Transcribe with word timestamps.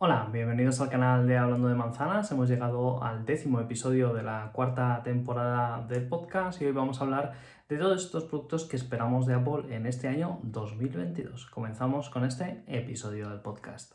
Hola, 0.00 0.28
bienvenidos 0.32 0.80
al 0.80 0.90
canal 0.90 1.26
de 1.26 1.36
Hablando 1.36 1.66
de 1.66 1.74
Manzanas. 1.74 2.30
Hemos 2.30 2.48
llegado 2.48 3.02
al 3.02 3.24
décimo 3.26 3.58
episodio 3.58 4.14
de 4.14 4.22
la 4.22 4.52
cuarta 4.52 5.02
temporada 5.02 5.84
del 5.88 6.06
podcast 6.06 6.62
y 6.62 6.66
hoy 6.66 6.70
vamos 6.70 7.00
a 7.00 7.04
hablar 7.04 7.32
de 7.68 7.78
todos 7.78 8.04
estos 8.04 8.22
productos 8.22 8.64
que 8.66 8.76
esperamos 8.76 9.26
de 9.26 9.34
Apple 9.34 9.74
en 9.74 9.86
este 9.86 10.06
año 10.06 10.38
2022. 10.44 11.46
Comenzamos 11.46 12.10
con 12.10 12.24
este 12.24 12.62
episodio 12.68 13.28
del 13.28 13.40
podcast. 13.40 13.94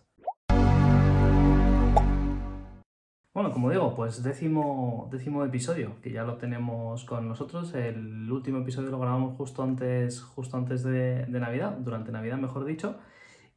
Bueno, 3.34 3.52
como 3.54 3.70
digo, 3.70 3.96
pues 3.96 4.22
décimo, 4.24 5.08
décimo 5.10 5.46
episodio, 5.46 6.02
que 6.02 6.12
ya 6.12 6.26
lo 6.26 6.36
tenemos 6.36 7.06
con 7.06 7.30
nosotros. 7.30 7.74
El 7.76 8.30
último 8.30 8.58
episodio 8.58 8.92
lo 8.92 9.00
grabamos 9.00 9.38
justo 9.38 9.64
antes, 9.64 10.22
justo 10.22 10.58
antes 10.58 10.84
de, 10.84 11.28
de 11.28 11.40
Navidad, 11.40 11.78
durante 11.78 12.12
Navidad 12.12 12.40
mejor 12.40 12.66
dicho. 12.66 12.98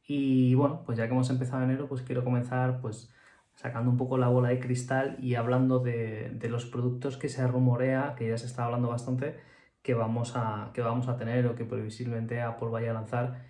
Y 0.07 0.55
bueno, 0.55 0.83
pues 0.85 0.97
ya 0.97 1.05
que 1.05 1.13
hemos 1.13 1.29
empezado 1.29 1.63
enero, 1.63 1.87
pues 1.87 2.01
quiero 2.01 2.23
comenzar 2.23 2.79
pues 2.81 3.13
sacando 3.55 3.91
un 3.91 3.97
poco 3.97 4.17
la 4.17 4.29
bola 4.29 4.49
de 4.49 4.59
cristal 4.59 5.17
y 5.19 5.35
hablando 5.35 5.79
de, 5.79 6.31
de 6.33 6.49
los 6.49 6.65
productos 6.65 7.17
que 7.17 7.27
se 7.27 7.45
rumorea, 7.45 8.15
que 8.17 8.29
ya 8.29 8.37
se 8.37 8.45
está 8.45 8.65
hablando 8.65 8.87
bastante, 8.87 9.35
que 9.81 9.93
vamos 9.93 10.33
a, 10.35 10.71
que 10.73 10.81
vamos 10.81 11.07
a 11.07 11.17
tener 11.17 11.45
o 11.47 11.55
que 11.55 11.65
previsiblemente 11.65 12.41
Apple 12.41 12.69
vaya 12.69 12.91
a 12.91 12.93
lanzar 12.93 13.45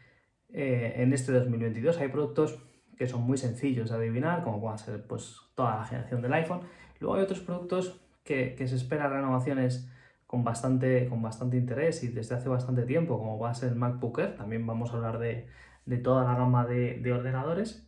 eh, 0.54 0.94
en 0.98 1.14
este 1.14 1.31
2022. 1.31 2.00
Hay 2.00 2.08
productos 2.08 2.59
que 2.98 3.08
son 3.08 3.22
muy 3.23 3.38
sencillos 3.38 3.89
de 3.89 3.98
adivinar, 3.98 4.44
como 4.44 4.59
puede 4.59 4.78
ser 4.80 5.05
pues, 5.05 5.42
toda 5.55 5.78
la 5.78 5.86
generación 5.86 6.22
del 6.22 6.34
iPhone. 6.34 6.62
Luego 7.00 7.16
hay 7.16 7.23
otros 7.23 7.42
productos 7.42 8.02
que, 8.23 8.55
que 8.55 8.67
se 8.67 8.76
esperan 8.76 9.12
renovaciones 9.12 9.92
con 10.26 10.44
bastante, 10.44 11.08
con 11.08 11.22
bastante 11.22 11.58
interés 11.58 12.03
y 12.03 12.08
desde 12.08 12.36
hace 12.36 12.50
bastante 12.50 12.84
tiempo, 12.84 13.17
como 13.17 13.38
va 13.38 13.52
a 13.52 13.53
ser 13.53 13.70
el 13.70 13.76
MacBook. 13.76 14.36
También 14.38 14.66
vamos 14.66 14.92
a 14.92 14.95
hablar 14.95 15.20
de, 15.20 15.48
de 15.88 15.98
toda 15.98 16.23
la 16.23 16.36
gama 16.36 16.66
de, 16.66 17.00
de 17.00 17.14
ordenadores. 17.14 17.88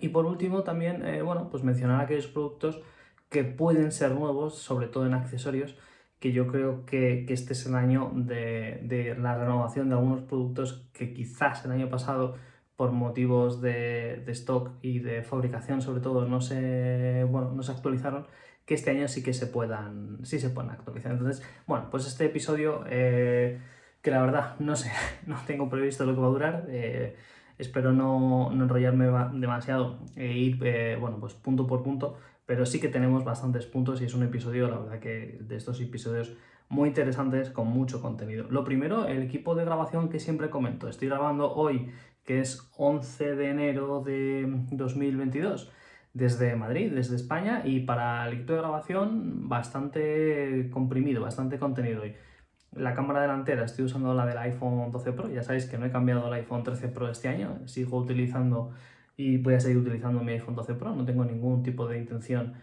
Y 0.00 0.08
por 0.08 0.26
último, 0.26 0.64
también, 0.64 1.06
eh, 1.06 1.22
bueno, 1.22 1.48
pues 1.48 1.62
mencionar 1.62 2.00
aquellos 2.00 2.26
productos 2.26 2.82
que 3.30 3.44
pueden 3.44 3.92
ser 3.92 4.12
nuevos, 4.12 4.58
sobre 4.58 4.88
todo 4.88 5.06
en 5.06 5.14
accesorios, 5.14 5.78
que 6.18 6.32
yo 6.32 6.48
creo 6.48 6.84
que, 6.84 7.24
que 7.26 7.32
este 7.32 7.52
es 7.52 7.66
el 7.66 7.74
año 7.76 8.10
de, 8.14 8.80
de, 8.82 9.16
la 9.16 9.36
renovación 9.38 9.88
de 9.88 9.94
algunos 9.94 10.22
productos 10.22 10.88
que 10.92 11.14
quizás 11.14 11.64
el 11.64 11.72
año 11.72 11.88
pasado, 11.88 12.36
por 12.76 12.90
motivos 12.90 13.60
de, 13.60 14.22
de, 14.26 14.32
stock 14.32 14.72
y 14.82 14.98
de 14.98 15.22
fabricación, 15.22 15.80
sobre 15.80 16.00
todo, 16.00 16.26
no 16.26 16.40
se, 16.40 17.24
bueno, 17.30 17.52
no 17.52 17.62
se 17.62 17.70
actualizaron, 17.70 18.26
que 18.66 18.74
este 18.74 18.90
año 18.90 19.06
sí 19.06 19.22
que 19.22 19.32
se 19.32 19.46
puedan, 19.46 20.18
sí 20.24 20.40
se 20.40 20.50
puedan 20.50 20.72
actualizar. 20.72 21.12
Entonces, 21.12 21.44
bueno, 21.66 21.88
pues 21.90 22.06
este 22.06 22.24
episodio... 22.24 22.84
Eh, 22.88 23.60
que 24.04 24.10
la 24.10 24.20
verdad 24.20 24.56
no 24.60 24.76
sé, 24.76 24.92
no 25.26 25.36
tengo 25.46 25.68
previsto 25.68 26.04
lo 26.04 26.14
que 26.14 26.20
va 26.20 26.26
a 26.26 26.30
durar. 26.30 26.66
Eh, 26.68 27.16
espero 27.58 27.92
no, 27.92 28.50
no, 28.52 28.64
enrollarme 28.64 29.06
demasiado 29.32 29.98
e 30.14 30.36
ir 30.36 30.58
eh, 30.62 30.96
bueno, 31.00 31.18
pues 31.18 31.32
punto 31.32 31.66
por 31.66 31.82
punto, 31.82 32.18
pero 32.46 32.66
sí 32.66 32.80
que 32.80 32.88
tenemos 32.88 33.24
bastantes 33.24 33.64
puntos 33.64 34.02
y 34.02 34.04
es 34.04 34.14
un 34.14 34.22
episodio, 34.22 34.68
la 34.68 34.78
verdad 34.78 34.98
que 34.98 35.38
de 35.40 35.56
estos 35.56 35.80
episodios 35.80 36.36
muy 36.68 36.88
interesantes 36.88 37.50
con 37.50 37.68
mucho 37.68 38.02
contenido. 38.02 38.46
Lo 38.50 38.62
primero, 38.62 39.06
el 39.06 39.22
equipo 39.22 39.54
de 39.54 39.64
grabación 39.64 40.10
que 40.10 40.20
siempre 40.20 40.50
comento. 40.50 40.88
Estoy 40.88 41.08
grabando 41.08 41.54
hoy, 41.54 41.90
que 42.24 42.40
es 42.40 42.70
11 42.76 43.36
de 43.36 43.50
enero 43.50 44.02
de 44.04 44.44
2022 44.70 45.72
desde 46.12 46.56
Madrid, 46.56 46.92
desde 46.92 47.16
España, 47.16 47.62
y 47.64 47.80
para 47.80 48.26
el 48.28 48.34
equipo 48.34 48.52
de 48.52 48.58
grabación 48.58 49.48
bastante 49.48 50.68
comprimido, 50.70 51.22
bastante 51.22 51.58
contenido 51.58 52.02
hoy. 52.02 52.14
La 52.76 52.94
cámara 52.94 53.20
delantera 53.20 53.64
estoy 53.64 53.84
usando 53.84 54.14
la 54.14 54.26
del 54.26 54.38
iPhone 54.38 54.90
12 54.90 55.12
Pro, 55.12 55.28
ya 55.28 55.42
sabéis 55.42 55.66
que 55.66 55.78
no 55.78 55.86
he 55.86 55.90
cambiado 55.90 56.26
el 56.26 56.32
iPhone 56.34 56.62
13 56.62 56.88
Pro 56.88 57.08
este 57.10 57.28
año, 57.28 57.58
sigo 57.66 57.98
utilizando 57.98 58.72
y 59.16 59.38
voy 59.38 59.54
a 59.54 59.60
seguir 59.60 59.78
utilizando 59.78 60.22
mi 60.22 60.32
iPhone 60.32 60.54
12 60.54 60.74
Pro, 60.74 60.94
no 60.94 61.04
tengo 61.04 61.24
ningún 61.24 61.62
tipo 61.62 61.86
de 61.86 61.98
intención 61.98 62.54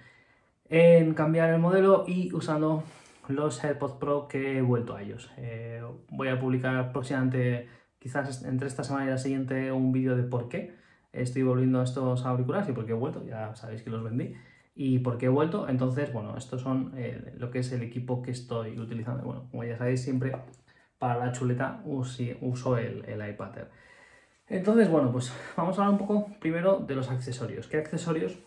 en 0.69 1.13
cambiar 1.13 1.49
el 1.53 1.59
modelo 1.59 2.05
y 2.07 2.33
usando 2.33 2.83
los 3.27 3.63
AirPods 3.63 3.93
Pro 3.95 4.27
que 4.27 4.57
he 4.57 4.61
vuelto 4.61 4.95
a 4.95 5.01
ellos. 5.01 5.29
Eh, 5.37 5.81
voy 6.09 6.27
a 6.29 6.39
publicar 6.39 6.91
próximamente, 6.91 7.67
quizás 7.99 8.43
entre 8.43 8.67
esta 8.67 8.83
semana 8.83 9.05
y 9.05 9.09
la 9.09 9.17
siguiente, 9.17 9.71
un 9.71 9.91
vídeo 9.91 10.15
de 10.15 10.23
por 10.23 10.49
qué 10.49 10.75
estoy 11.13 11.43
volviendo 11.43 11.81
a 11.81 11.83
estos 11.83 12.25
auriculares 12.25 12.69
y 12.69 12.73
por 12.73 12.85
qué 12.85 12.91
he 12.91 12.95
vuelto, 12.95 13.25
ya 13.25 13.55
sabéis 13.55 13.83
que 13.83 13.89
los 13.89 14.03
vendí 14.03 14.35
y 14.75 14.99
por 14.99 15.17
qué 15.17 15.27
he 15.27 15.29
vuelto. 15.29 15.67
Entonces, 15.69 16.11
bueno, 16.13 16.37
estos 16.37 16.61
son 16.61 16.93
eh, 16.95 17.33
lo 17.37 17.51
que 17.51 17.59
es 17.59 17.71
el 17.71 17.83
equipo 17.83 18.21
que 18.21 18.31
estoy 18.31 18.79
utilizando. 18.79 19.23
Bueno, 19.23 19.47
como 19.51 19.63
ya 19.63 19.77
sabéis, 19.77 20.01
siempre 20.01 20.33
para 20.97 21.17
la 21.17 21.31
chuleta 21.31 21.81
uso 21.85 22.77
el, 22.77 23.05
el 23.05 23.29
iPad 23.29 23.57
Air. 23.57 23.69
Entonces, 24.47 24.89
bueno, 24.89 25.11
pues 25.11 25.33
vamos 25.57 25.77
a 25.77 25.81
hablar 25.81 25.99
un 25.99 26.07
poco 26.07 26.27
primero 26.39 26.79
de 26.79 26.95
los 26.95 27.09
accesorios. 27.09 27.67
¿Qué 27.67 27.77
accesorios 27.77 28.37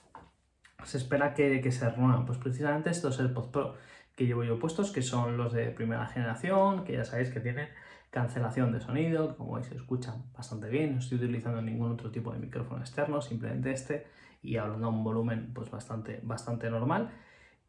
se 0.85 0.99
espera 0.99 1.35
que, 1.35 1.61
que 1.61 1.73
se 1.73 1.89
renuevan? 1.89 2.27
Pues 2.27 2.39
precisamente 2.39 2.91
estos 2.91 3.19
AirPods 3.21 3.49
Pro 3.49 3.75
que 4.17 4.27
llevo 4.27 4.45
yo 4.45 4.59
puestos, 4.59 4.93
que 4.93 5.03
son 5.03 5.37
los 5.37 5.53
de 5.53 5.71
primera 5.71 6.06
generación, 6.06 6.85
que 6.85 6.93
ya 6.93 7.05
sabéis 7.05 7.31
que 7.31 7.41
tienen 7.41 7.69
cancelación 8.11 8.71
de 8.71 8.81
sonido, 8.81 9.37
como 9.37 9.55
veis 9.55 9.67
se 9.67 9.75
escuchan 9.75 10.23
bastante 10.37 10.69
bien, 10.69 10.93
no 10.93 11.01
estoy 11.01 11.19
utilizando 11.19 11.61
ningún 11.61 11.91
otro 11.91 12.12
tipo 12.12 12.33
de 12.33 12.39
micrófono 12.39 12.81
externo, 12.81 13.21
simplemente 13.21 13.73
este 13.73 14.06
y 14.44 14.59
hablando 14.59 14.87
a 14.87 14.91
un 14.91 15.03
volumen 15.03 15.50
pues 15.55 15.71
bastante, 15.71 16.21
bastante 16.22 16.71
normal. 16.71 17.10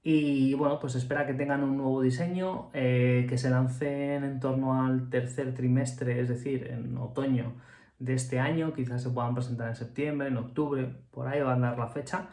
Y 0.03 0.53
bueno, 0.53 0.78
pues 0.80 0.94
espera 0.96 1.25
que 1.25 1.34
tengan 1.34 1.63
un 1.63 1.78
nuevo 1.78 2.02
diseño, 2.02 2.69
eh, 2.74 3.25
que 3.28 3.40
se 3.40 3.50
lancen 3.50 4.24
en 4.24 4.40
torno 4.40 4.86
al 4.86 5.09
tercer 5.09 5.56
trimestre, 5.56 6.19
es 6.19 6.30
decir, 6.30 6.68
en 6.69 6.96
otoño 6.97 7.53
de 7.97 8.13
este 8.13 8.40
año, 8.40 8.74
quizás 8.74 9.02
se 9.02 9.09
puedan 9.09 9.34
presentar 9.34 9.69
en 9.69 9.75
septiembre, 9.75 10.28
en 10.28 10.38
octubre, 10.38 10.96
por 11.12 11.28
ahí 11.28 11.41
va 11.41 11.52
a 11.52 11.56
andar 11.56 11.80
la 11.80 11.88
fecha. 11.88 12.30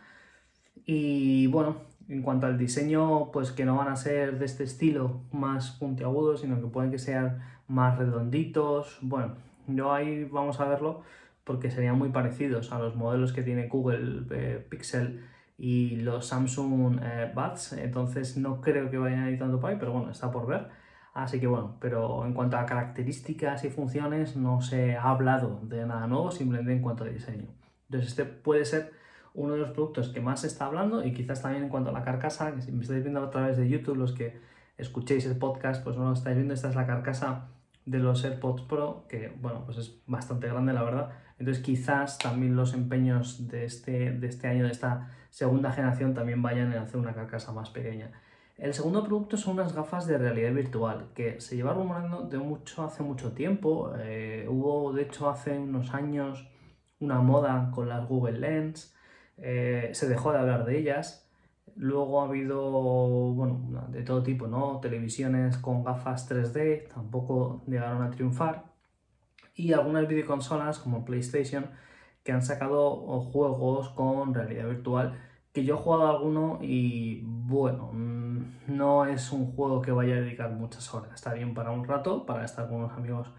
Y 0.84 1.47
bueno, 1.47 1.76
en 2.09 2.22
cuanto 2.22 2.47
al 2.47 2.59
diseño, 2.59 3.30
pues 3.32 3.53
que 3.53 3.64
no 3.64 3.76
van 3.76 3.88
a 3.88 3.97
ser 3.97 4.38
de 4.38 4.44
este 4.44 4.64
estilo 4.64 5.22
más 5.32 5.70
puntiagudos, 5.70 6.41
sino 6.42 6.60
que 6.60 6.66
pueden 6.66 6.91
que 6.91 6.98
sean 6.98 7.41
más 7.69 7.98
redonditos. 7.98 8.98
Bueno, 9.00 9.36
yo 9.66 9.92
ahí 9.92 10.24
vamos 10.24 10.60
a 10.60 10.66
verlo 10.66 11.03
porque 11.44 11.70
serían 11.70 11.98
muy 11.98 12.10
parecidos 12.10 12.72
a 12.72 12.78
los 12.78 12.97
modelos 12.97 13.32
que 13.32 13.42
tiene 13.42 13.69
Google 13.69 14.26
eh, 14.30 14.66
Pixel 14.69 15.25
y 15.58 15.97
los 15.97 16.26
Samsung 16.26 17.00
eh, 17.03 17.32
Buds, 17.34 17.75
entonces 17.75 18.36
no 18.36 18.60
creo 18.60 18.91
que 18.91 18.98
vayan 18.98 19.25
a 19.25 19.30
ir 19.30 19.38
tanto 19.38 19.60
por 19.60 19.70
ahí, 19.70 19.76
pero 19.78 19.92
bueno, 19.92 20.10
está 20.10 20.30
por 20.30 20.47
ver. 20.47 20.69
Así 21.14 21.41
que 21.41 21.47
bueno, 21.47 21.76
pero 21.80 22.25
en 22.25 22.32
cuanto 22.32 22.56
a 22.56 22.64
características 22.64 23.64
y 23.64 23.70
funciones 23.70 24.36
no 24.36 24.62
se 24.62 24.97
ha 24.97 25.10
hablado 25.10 25.60
de 25.62 25.84
nada 25.84 26.06
nuevo, 26.06 26.30
simplemente 26.30 26.72
en 26.72 26.80
cuanto 26.80 27.04
a 27.04 27.08
diseño. 27.08 27.48
Entonces 27.88 28.10
este 28.10 28.24
puede 28.24 28.64
ser 28.64 28.92
uno 29.34 29.54
de 29.54 29.60
los 29.60 29.70
productos 29.70 30.09
que 30.09 30.20
más 30.20 30.41
se 30.41 30.47
está 30.47 30.66
hablando 30.66 31.04
y 31.04 31.12
quizás 31.12 31.42
también 31.42 31.64
en 31.64 31.69
cuanto 31.69 31.91
a 31.91 31.92
la 31.92 32.03
carcasa, 32.03 32.54
que 32.54 32.62
si 32.62 32.72
me 32.72 32.82
estáis 32.82 33.03
viendo 33.03 33.22
a 33.22 33.30
través 33.30 33.56
de 33.56 33.69
YouTube, 33.69 33.97
los 33.97 34.12
que 34.12 34.41
escuchéis 34.78 35.26
el 35.26 35.36
podcast, 35.36 35.84
pues 35.84 35.97
no 35.97 36.04
lo 36.04 36.12
estáis 36.12 36.36
viendo, 36.36 36.54
esta 36.54 36.70
es 36.70 36.76
la 36.76 36.86
carcasa 36.86 37.48
de 37.84 37.98
los 37.98 38.24
AirPods 38.24 38.62
Pro, 38.62 39.06
que 39.09 39.36
bueno, 39.41 39.64
pues 39.64 39.78
es 39.78 40.03
bastante 40.06 40.48
grande 40.48 40.72
la 40.72 40.82
verdad. 40.82 41.10
Entonces 41.42 41.64
quizás 41.64 42.19
también 42.19 42.54
los 42.54 42.72
empeños 42.72 43.48
de 43.48 43.64
este, 43.64 44.12
de 44.12 44.26
este 44.28 44.47
año, 44.47 44.62
de 44.62 44.70
esta 44.70 45.10
segunda 45.28 45.72
generación, 45.72 46.14
también 46.14 46.41
vayan 46.41 46.72
en 46.72 46.78
hacer 46.78 47.00
una 47.00 47.14
carcasa 47.14 47.50
más 47.50 47.69
pequeña. 47.70 48.12
El 48.56 48.72
segundo 48.75 49.03
producto 49.03 49.36
son 49.36 49.54
unas 49.54 49.75
gafas 49.75 50.06
de 50.06 50.19
realidad 50.19 50.53
virtual, 50.53 51.08
que 51.16 51.41
se 51.41 51.56
lleva 51.56 51.75
rumorando 51.75 52.22
de 52.22 52.38
mucho, 52.38 52.84
hace 52.84 53.03
mucho 53.03 53.32
tiempo. 53.32 53.92
Eh, 53.98 54.47
hubo, 54.48 54.92
de 54.92 55.03
hecho, 55.03 55.28
hace 55.28 55.58
unos 55.58 55.92
años 55.94 56.48
una 57.00 57.20
moda 57.20 57.72
con 57.74 57.88
las 57.88 58.09
Google 58.09 58.38
Lens. 58.38 58.94
Eh, 59.36 59.91
se 59.94 60.09
dejó 60.09 60.30
de 60.30 60.38
hablar 60.38 60.64
de 60.64 60.78
ellas. 60.78 61.28
Luego 61.74 62.22
ha 62.22 62.26
habido, 62.26 62.70
bueno, 63.34 63.88
de 63.88 64.04
todo 64.04 64.22
tipo, 64.22 64.47
¿no? 64.47 64.78
Televisiones 64.78 65.59
con 65.59 65.82
gafas 65.82 66.30
3D, 66.30 66.86
tampoco 66.86 67.64
llegaron 67.66 68.00
a 68.00 68.10
triunfar. 68.10 68.72
Y 69.54 69.72
algunas 69.72 70.08
videoconsolas 70.08 70.78
como 70.78 71.04
PlayStation 71.04 71.66
que 72.24 72.32
han 72.32 72.42
sacado 72.42 73.20
juegos 73.20 73.90
con 73.90 74.34
realidad 74.34 74.68
virtual 74.68 75.18
que 75.53 75.65
yo 75.65 75.74
he 75.74 75.78
jugado 75.78 76.09
alguno 76.09 76.59
y 76.62 77.22
bueno, 77.24 77.91
mm, 77.92 78.42
no 78.68 79.06
es 79.06 79.32
un 79.32 79.53
juego 79.53 79.82
que 79.82 79.92
vaya 79.92 80.15
a 80.15 80.21
dedicar 80.21 80.50
muchas 80.50 80.92
horas. 80.94 81.12
Está 81.15 81.34
bien 81.34 81.54
para 81.54 81.71
un 81.71 81.84
rato, 81.84 82.24
para 82.24 82.44
estar 82.44 82.68
con 82.68 82.78
unos 82.78 82.92
amigos 82.92 83.30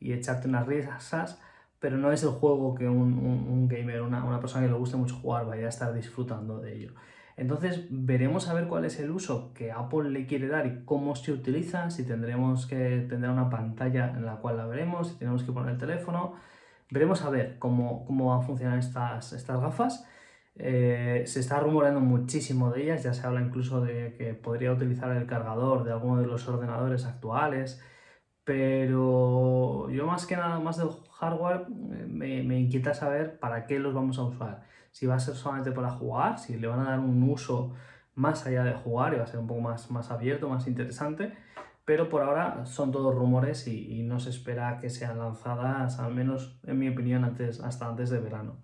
y 0.00 0.12
echarte 0.12 0.48
unas 0.48 0.66
risas, 0.66 1.40
pero 1.78 1.98
no 1.98 2.10
es 2.10 2.22
el 2.22 2.30
juego 2.30 2.74
que 2.74 2.88
un, 2.88 3.18
un, 3.18 3.68
gamer, 3.68 4.02
una, 4.02 4.24
una, 4.24 4.40
persona 4.40 4.64
que 4.64 4.72
le 4.72 4.78
guste 4.78 4.96
mucho 4.96 5.16
jugar, 5.16 5.46
vaya 5.46 5.66
a 5.66 5.68
estar 5.68 5.92
disfrutando 5.92 6.58
de 6.58 6.76
ello. 6.76 6.92
Entonces 7.38 7.86
veremos 7.88 8.48
a 8.48 8.54
ver 8.54 8.66
cuál 8.66 8.84
es 8.84 8.98
el 8.98 9.12
uso 9.12 9.52
que 9.54 9.70
Apple 9.70 10.10
le 10.10 10.26
quiere 10.26 10.48
dar 10.48 10.66
y 10.66 10.84
cómo 10.84 11.14
se 11.14 11.30
utiliza, 11.30 11.88
si 11.88 12.04
tendremos 12.04 12.66
que 12.66 13.06
tener 13.08 13.30
una 13.30 13.48
pantalla 13.48 14.10
en 14.10 14.26
la 14.26 14.36
cual 14.38 14.56
la 14.56 14.66
veremos, 14.66 15.10
si 15.10 15.18
tenemos 15.18 15.44
que 15.44 15.52
poner 15.52 15.74
el 15.74 15.78
teléfono. 15.78 16.34
Veremos 16.90 17.22
a 17.22 17.30
ver 17.30 17.58
cómo, 17.60 18.04
cómo 18.06 18.30
van 18.30 18.40
a 18.40 18.42
funcionar 18.42 18.78
estas, 18.80 19.32
estas 19.32 19.60
gafas. 19.60 20.04
Eh, 20.56 21.22
se 21.26 21.38
está 21.38 21.60
rumoreando 21.60 22.00
muchísimo 22.00 22.72
de 22.72 22.82
ellas, 22.82 23.04
ya 23.04 23.14
se 23.14 23.24
habla 23.24 23.40
incluso 23.40 23.80
de 23.82 24.14
que 24.14 24.34
podría 24.34 24.72
utilizar 24.72 25.16
el 25.16 25.26
cargador 25.26 25.84
de 25.84 25.92
alguno 25.92 26.20
de 26.20 26.26
los 26.26 26.48
ordenadores 26.48 27.04
actuales, 27.04 27.80
pero 28.42 29.88
yo 29.90 30.06
más 30.06 30.26
que 30.26 30.36
nada, 30.36 30.58
más 30.58 30.78
del 30.78 30.88
hardware, 31.20 31.68
me, 31.68 32.42
me 32.42 32.58
inquieta 32.58 32.94
saber 32.94 33.38
para 33.38 33.66
qué 33.66 33.78
los 33.78 33.94
vamos 33.94 34.18
a 34.18 34.24
usar 34.24 34.77
si 34.90 35.06
va 35.06 35.16
a 35.16 35.20
ser 35.20 35.34
solamente 35.34 35.72
para 35.72 35.90
jugar, 35.90 36.38
si 36.38 36.56
le 36.56 36.66
van 36.66 36.80
a 36.80 36.90
dar 36.90 37.00
un 37.00 37.22
uso 37.22 37.74
más 38.14 38.46
allá 38.46 38.64
de 38.64 38.72
jugar 38.72 39.14
y 39.14 39.18
va 39.18 39.24
a 39.24 39.26
ser 39.26 39.40
un 39.40 39.46
poco 39.46 39.60
más, 39.60 39.90
más 39.90 40.10
abierto, 40.10 40.48
más 40.48 40.66
interesante. 40.66 41.32
Pero 41.84 42.10
por 42.10 42.20
ahora 42.20 42.66
son 42.66 42.92
todos 42.92 43.14
rumores 43.14 43.66
y, 43.66 44.02
no 44.02 44.20
se 44.20 44.28
espera 44.28 44.78
que 44.78 44.90
sean 44.90 45.18
lanzadas, 45.18 45.98
al 45.98 46.12
menos 46.12 46.60
en 46.66 46.78
mi 46.78 46.88
opinión, 46.88 47.24
antes, 47.24 47.60
hasta 47.60 47.88
antes 47.88 48.10
de 48.10 48.18
verano. 48.18 48.58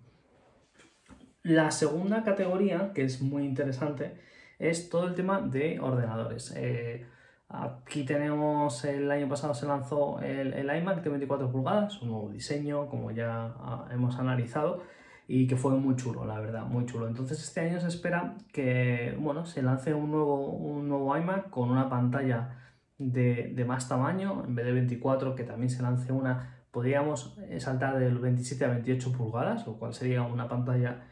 La 1.41 1.71
segunda 1.71 2.23
categoría, 2.23 2.91
que 2.93 3.03
es 3.03 3.21
muy 3.21 3.45
interesante, 3.45 4.19
es 4.59 4.89
todo 4.89 5.07
el 5.07 5.15
tema 5.15 5.41
de 5.41 5.79
ordenadores. 5.79 6.53
Eh, 6.55 7.07
aquí 7.49 8.03
tenemos, 8.05 8.85
el 8.85 9.09
año 9.09 9.27
pasado 9.27 9.53
se 9.53 9.65
lanzó 9.65 10.19
el, 10.19 10.53
el, 10.53 10.77
iMac 10.77 11.01
de 11.01 11.09
24 11.09 11.51
pulgadas, 11.51 12.01
un 12.01 12.09
nuevo 12.09 12.29
diseño, 12.29 12.87
como 12.89 13.09
ya 13.09 13.55
ah, 13.57 13.87
hemos 13.91 14.19
analizado, 14.19 14.83
y 15.27 15.47
que 15.47 15.55
fue 15.55 15.71
muy 15.75 15.95
chulo, 15.95 16.25
la 16.25 16.39
verdad, 16.39 16.65
muy 16.65 16.85
chulo. 16.85 17.07
Entonces 17.07 17.41
este 17.43 17.61
año 17.61 17.79
se 17.79 17.87
espera 17.87 18.37
que, 18.53 19.17
bueno, 19.19 19.45
se 19.45 19.63
lance 19.63 19.93
un 19.93 20.11
nuevo, 20.11 20.49
un 20.51 20.87
nuevo 20.87 21.17
iMac 21.17 21.49
con 21.49 21.71
una 21.71 21.89
pantalla 21.89 22.59
de, 22.97 23.51
de 23.55 23.65
más 23.65 23.89
tamaño, 23.89 24.43
en 24.45 24.55
vez 24.55 24.65
de 24.65 24.71
24, 24.73 25.35
que 25.35 25.43
también 25.43 25.69
se 25.69 25.81
lance 25.81 26.11
una, 26.11 26.65
podríamos 26.71 27.37
saltar 27.59 27.97
del 27.99 28.19
27 28.19 28.65
a 28.65 28.69
28 28.69 29.11
pulgadas, 29.13 29.65
lo 29.65 29.77
cual 29.77 29.93
sería 29.93 30.21
una 30.21 30.47
pantalla 30.47 31.05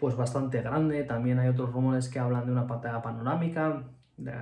pues 0.00 0.16
bastante 0.16 0.62
grande. 0.62 1.04
También 1.04 1.38
hay 1.38 1.48
otros 1.48 1.72
rumores 1.72 2.08
que 2.08 2.18
hablan 2.18 2.46
de 2.46 2.52
una 2.52 2.66
pantalla 2.66 3.02
panorámica. 3.02 3.84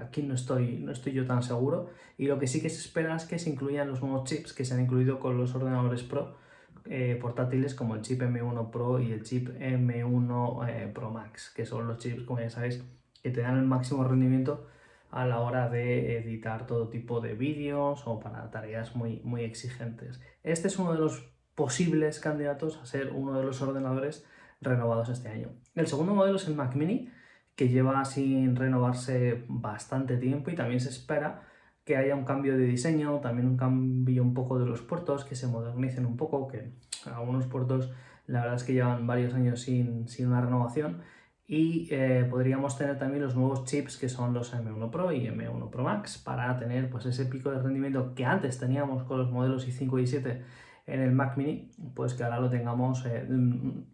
Aquí 0.00 0.22
no 0.22 0.34
estoy, 0.34 0.78
no 0.78 0.92
estoy 0.92 1.12
yo 1.12 1.26
tan 1.26 1.42
seguro. 1.42 1.88
Y 2.16 2.26
lo 2.26 2.38
que 2.38 2.46
sí 2.46 2.62
que 2.62 2.70
se 2.70 2.78
espera 2.78 3.16
es 3.16 3.24
que 3.24 3.38
se 3.38 3.50
incluyan 3.50 3.88
los 3.88 4.00
nuevos 4.00 4.24
chips 4.24 4.52
que 4.52 4.64
se 4.64 4.74
han 4.74 4.80
incluido 4.80 5.18
con 5.18 5.36
los 5.36 5.54
ordenadores 5.54 6.04
Pro 6.04 6.36
eh, 6.84 7.18
portátiles 7.20 7.74
como 7.74 7.94
el 7.94 8.02
chip 8.02 8.22
M1 8.22 8.70
Pro 8.70 9.00
y 9.00 9.12
el 9.12 9.22
chip 9.22 9.48
M1 9.50 10.68
eh, 10.68 10.90
Pro 10.92 11.10
Max, 11.10 11.52
que 11.54 11.66
son 11.66 11.86
los 11.86 11.98
chips, 11.98 12.22
como 12.24 12.40
ya 12.40 12.50
sabéis, 12.50 12.84
que 13.22 13.30
te 13.30 13.40
dan 13.40 13.58
el 13.58 13.64
máximo 13.64 14.04
rendimiento 14.04 14.66
a 15.10 15.26
la 15.26 15.40
hora 15.40 15.68
de 15.68 16.18
editar 16.18 16.66
todo 16.66 16.88
tipo 16.88 17.20
de 17.20 17.34
vídeos 17.34 18.02
o 18.06 18.20
para 18.20 18.50
tareas 18.50 18.94
muy, 18.94 19.20
muy 19.24 19.42
exigentes. 19.42 20.20
Este 20.42 20.68
es 20.68 20.78
uno 20.78 20.92
de 20.92 20.98
los 20.98 21.32
posibles 21.54 22.20
candidatos 22.20 22.78
a 22.82 22.86
ser 22.86 23.10
uno 23.12 23.36
de 23.38 23.44
los 23.44 23.60
ordenadores 23.62 24.26
renovados 24.60 25.08
este 25.08 25.28
año. 25.28 25.50
El 25.74 25.86
segundo 25.86 26.14
modelo 26.14 26.36
es 26.36 26.46
el 26.46 26.54
Mac 26.54 26.74
Mini, 26.74 27.10
que 27.56 27.68
lleva 27.68 28.04
sin 28.04 28.54
renovarse 28.54 29.44
bastante 29.48 30.16
tiempo 30.16 30.50
y 30.50 30.54
también 30.54 30.80
se 30.80 30.90
espera 30.90 31.47
que 31.88 31.96
haya 31.96 32.14
un 32.14 32.26
cambio 32.26 32.54
de 32.58 32.66
diseño, 32.66 33.18
también 33.20 33.48
un 33.48 33.56
cambio 33.56 34.22
un 34.22 34.34
poco 34.34 34.58
de 34.58 34.66
los 34.66 34.82
puertos, 34.82 35.24
que 35.24 35.34
se 35.34 35.46
modernicen 35.46 36.04
un 36.04 36.18
poco, 36.18 36.46
que 36.46 36.72
algunos 37.06 37.46
puertos 37.46 37.90
la 38.26 38.40
verdad 38.40 38.56
es 38.56 38.64
que 38.64 38.74
llevan 38.74 39.06
varios 39.06 39.32
años 39.32 39.62
sin, 39.62 40.04
una 40.26 40.42
renovación. 40.42 41.00
Y 41.46 41.88
eh, 41.90 42.26
podríamos 42.28 42.76
tener 42.76 42.98
también 42.98 43.22
los 43.22 43.34
nuevos 43.34 43.64
chips 43.64 43.96
que 43.96 44.10
son 44.10 44.34
los 44.34 44.54
M1 44.54 44.90
Pro 44.90 45.12
y 45.12 45.28
M1 45.28 45.70
Pro 45.70 45.82
Max 45.82 46.18
para 46.18 46.58
tener 46.58 46.90
pues, 46.90 47.06
ese 47.06 47.24
pico 47.24 47.50
de 47.50 47.62
rendimiento 47.62 48.12
que 48.14 48.26
antes 48.26 48.58
teníamos 48.58 49.04
con 49.04 49.16
los 49.16 49.30
modelos 49.30 49.66
i5 49.66 49.98
y 49.98 50.04
i7 50.04 50.42
en 50.84 51.00
el 51.00 51.12
Mac 51.12 51.38
mini, 51.38 51.70
pues 51.94 52.12
que 52.12 52.22
ahora 52.22 52.38
lo 52.38 52.50
tengamos 52.50 53.06
eh, 53.06 53.26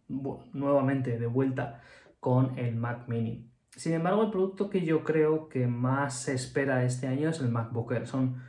nuevamente 0.09 1.17
de 1.17 1.27
vuelta 1.29 1.81
con 2.19 2.59
el 2.59 2.75
Mac 2.75 3.07
mini. 3.07 3.54
Sin 3.77 3.95
embargo, 3.95 4.23
el 4.23 4.31
producto 4.31 4.71
que 4.71 4.83
yo 4.85 5.03
creo 5.03 5.49
que 5.49 5.67
más 5.67 6.15
se 6.15 6.35
espera 6.35 6.85
este 6.85 7.09
año 7.09 7.31
es 7.31 7.41
el 7.41 7.51
MacBook 7.51 7.93
Air. 7.93 8.07
Son 8.07 8.41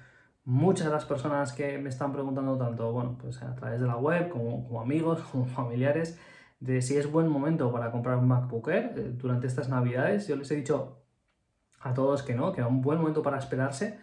muchas 0.44 0.88
las 0.92 1.06
personas 1.06 1.52
que 1.54 1.78
me 1.80 1.90
están 1.90 2.14
preguntando 2.14 2.58
tanto, 2.58 2.92
bueno, 2.92 3.18
pues 3.20 3.42
a 3.42 3.56
través 3.56 3.82
de 3.82 3.88
la 3.88 3.98
web, 3.98 4.30
como, 4.30 4.80
amigos, 4.80 5.22
como 5.32 5.46
familiares, 5.46 6.20
de 6.60 6.82
si 6.82 6.98
es 6.98 7.12
buen 7.12 7.28
momento 7.28 7.72
para 7.72 7.92
comprar 7.92 8.18
un 8.18 8.28
MacBook 8.28 8.70
Air 8.70 8.94
eh, 8.96 9.14
durante 9.18 9.48
estas 9.48 9.70
navidades. 9.70 10.28
Yo 10.28 10.36
les 10.36 10.50
he 10.52 10.56
dicho 10.56 11.02
a 11.80 11.94
todos 11.94 12.24
que 12.24 12.36
no, 12.36 12.52
que 12.52 12.62
era 12.62 12.68
un 12.68 12.82
buen 12.82 13.00
momento 13.00 13.22
para 13.22 13.38
esperarse 13.38 14.00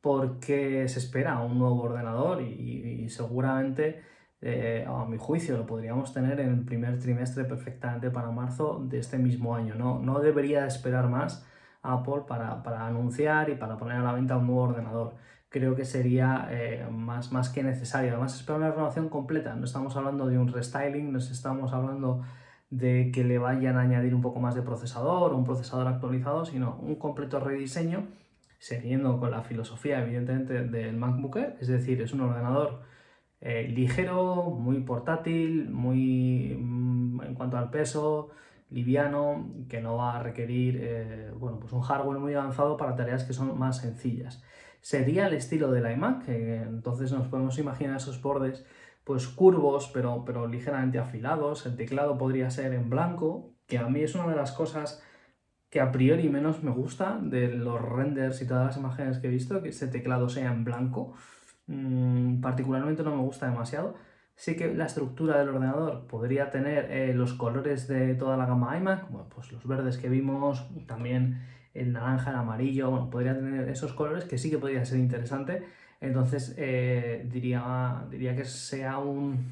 porque 0.00 0.88
se 0.88 1.00
espera 1.00 1.40
un 1.40 1.58
nuevo 1.58 1.82
ordenador 1.82 2.40
y, 2.40 3.08
seguramente, 3.08 4.02
eh, 4.40 4.84
a 4.86 5.04
mi 5.06 5.16
juicio, 5.18 5.56
lo 5.56 5.66
podríamos 5.66 6.12
tener 6.12 6.40
en 6.40 6.50
el 6.50 6.64
primer 6.64 6.98
trimestre 6.98 7.44
perfectamente 7.44 8.10
para 8.10 8.30
marzo 8.30 8.84
de 8.84 8.98
este 8.98 9.18
mismo 9.18 9.54
año. 9.54 9.74
No, 9.74 9.98
no 9.98 10.20
debería 10.20 10.66
esperar 10.66 11.08
más 11.08 11.46
Apple 11.82 12.22
para, 12.28 12.62
para 12.62 12.86
anunciar 12.86 13.50
y 13.50 13.54
para 13.56 13.76
poner 13.76 13.98
a 13.98 14.02
la 14.02 14.12
venta 14.12 14.36
un 14.36 14.46
nuevo 14.46 14.62
ordenador. 14.62 15.14
Creo 15.48 15.74
que 15.74 15.84
sería 15.84 16.48
eh, 16.50 16.86
más, 16.90 17.32
más 17.32 17.48
que 17.48 17.62
necesario. 17.62 18.10
Además, 18.10 18.34
espera 18.34 18.58
una 18.58 18.70
renovación 18.70 19.08
completa. 19.08 19.54
No 19.54 19.64
estamos 19.64 19.96
hablando 19.96 20.26
de 20.26 20.38
un 20.38 20.48
restyling, 20.52 21.12
no 21.12 21.18
estamos 21.18 21.72
hablando 21.72 22.22
de 22.70 23.10
que 23.12 23.24
le 23.24 23.38
vayan 23.38 23.76
a 23.76 23.82
añadir 23.82 24.14
un 24.14 24.22
poco 24.22 24.40
más 24.40 24.54
de 24.54 24.62
procesador 24.62 25.32
o 25.32 25.36
un 25.36 25.44
procesador 25.44 25.86
actualizado, 25.86 26.44
sino 26.44 26.76
un 26.82 26.96
completo 26.96 27.40
rediseño 27.40 28.06
siguiendo 28.58 29.18
con 29.20 29.30
la 29.30 29.42
filosofía, 29.42 30.02
evidentemente, 30.02 30.64
del 30.64 30.96
MacBook 30.96 31.36
Air, 31.36 31.56
es 31.60 31.68
decir, 31.68 32.00
es 32.00 32.12
un 32.12 32.22
ordenador 32.22 32.80
eh, 33.40 33.68
ligero, 33.68 34.50
muy 34.50 34.80
portátil, 34.80 35.70
muy 35.70 36.56
mm, 36.58 37.22
en 37.22 37.34
cuanto 37.34 37.58
al 37.58 37.70
peso, 37.70 38.30
liviano, 38.70 39.50
que 39.68 39.80
no 39.80 39.96
va 39.96 40.16
a 40.16 40.22
requerir 40.22 40.78
eh, 40.80 41.32
bueno, 41.36 41.60
pues 41.60 41.72
un 41.72 41.82
hardware 41.82 42.18
muy 42.18 42.34
avanzado 42.34 42.76
para 42.76 42.96
tareas 42.96 43.24
que 43.24 43.32
son 43.32 43.58
más 43.58 43.78
sencillas. 43.78 44.42
Sería 44.80 45.26
el 45.26 45.34
estilo 45.34 45.70
del 45.70 45.90
iMac, 45.90 46.28
entonces 46.28 47.12
nos 47.12 47.26
podemos 47.28 47.58
imaginar 47.58 47.96
esos 47.96 48.22
bordes 48.22 48.64
pues 49.06 49.28
curvos, 49.28 49.90
pero, 49.94 50.24
pero 50.24 50.48
ligeramente 50.48 50.98
afilados. 50.98 51.64
El 51.66 51.76
teclado 51.76 52.18
podría 52.18 52.50
ser 52.50 52.72
en 52.72 52.90
blanco, 52.90 53.54
que 53.66 53.78
a 53.78 53.88
mí 53.88 54.00
es 54.00 54.14
una 54.16 54.28
de 54.28 54.36
las 54.36 54.52
cosas 54.52 55.02
que 55.70 55.80
a 55.80 55.92
priori 55.92 56.28
menos 56.28 56.62
me 56.62 56.70
gusta 56.70 57.18
de 57.22 57.48
los 57.48 57.80
renders 57.80 58.42
y 58.42 58.48
todas 58.48 58.66
las 58.66 58.76
imágenes 58.76 59.18
que 59.18 59.28
he 59.28 59.30
visto, 59.30 59.62
que 59.62 59.68
ese 59.68 59.88
teclado 59.88 60.28
sea 60.28 60.52
en 60.52 60.64
blanco. 60.64 61.14
Mm, 61.66 62.40
particularmente 62.40 63.02
no 63.02 63.16
me 63.16 63.22
gusta 63.22 63.46
demasiado. 63.46 63.94
Sí 64.34 64.56
que 64.56 64.74
la 64.74 64.86
estructura 64.86 65.38
del 65.38 65.48
ordenador 65.48 66.06
podría 66.06 66.50
tener 66.50 66.90
eh, 66.90 67.14
los 67.14 67.32
colores 67.34 67.88
de 67.88 68.14
toda 68.14 68.36
la 68.36 68.46
gama 68.46 68.76
iMac, 68.76 69.10
bueno, 69.10 69.28
pues 69.34 69.50
los 69.52 69.66
verdes 69.66 69.96
que 69.98 70.08
vimos, 70.08 70.68
también 70.86 71.42
el 71.74 71.92
naranja, 71.92 72.30
el 72.30 72.36
amarillo, 72.36 72.90
bueno, 72.90 73.10
podría 73.10 73.34
tener 73.34 73.68
esos 73.68 73.92
colores 73.94 74.24
que 74.24 74.38
sí 74.38 74.50
que 74.50 74.58
podría 74.58 74.84
ser 74.84 74.98
interesante. 74.98 75.64
Entonces 76.00 76.54
eh, 76.58 77.26
diría, 77.30 78.04
diría 78.10 78.36
que 78.36 78.44
sea 78.44 78.98
un, 78.98 79.46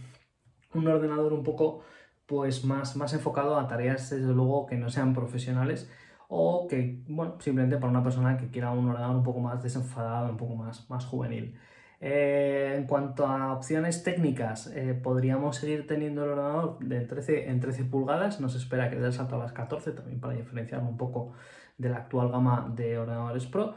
un 0.74 0.86
ordenador 0.88 1.32
un 1.32 1.42
poco 1.42 1.82
pues 2.26 2.64
más, 2.64 2.96
más 2.96 3.12
enfocado 3.14 3.58
a 3.58 3.66
tareas 3.68 4.10
desde 4.10 4.32
luego 4.32 4.66
que 4.66 4.76
no 4.76 4.88
sean 4.90 5.14
profesionales 5.14 5.90
o 6.28 6.66
que, 6.68 7.02
bueno, 7.08 7.36
simplemente 7.40 7.76
para 7.76 7.90
una 7.90 8.02
persona 8.02 8.36
que 8.36 8.48
quiera 8.48 8.70
un 8.70 8.88
ordenador 8.88 9.16
un 9.16 9.22
poco 9.22 9.40
más 9.40 9.62
desenfadado, 9.62 10.30
un 10.30 10.36
poco 10.36 10.56
más, 10.56 10.88
más 10.90 11.04
juvenil. 11.04 11.56
Eh, 12.00 12.74
en 12.76 12.86
cuanto 12.86 13.26
a 13.26 13.52
opciones 13.54 14.02
técnicas, 14.02 14.66
eh, 14.74 14.98
podríamos 15.00 15.56
seguir 15.56 15.86
teniendo 15.86 16.24
el 16.24 16.30
ordenador 16.30 16.78
de 16.80 17.00
13, 17.00 17.48
en 17.48 17.60
13 17.60 17.84
pulgadas, 17.84 18.40
nos 18.40 18.54
espera 18.54 18.90
que 18.90 18.96
dé 18.96 19.06
el 19.06 19.12
salto 19.12 19.36
a 19.36 19.38
las 19.38 19.52
14, 19.52 19.92
también 19.92 20.20
para 20.20 20.34
diferenciarlo 20.34 20.88
un 20.88 20.96
poco 20.96 21.32
de 21.78 21.88
la 21.88 21.98
actual 21.98 22.30
gama 22.30 22.72
de 22.74 22.98
ordenadores 22.98 23.46
Pro. 23.46 23.74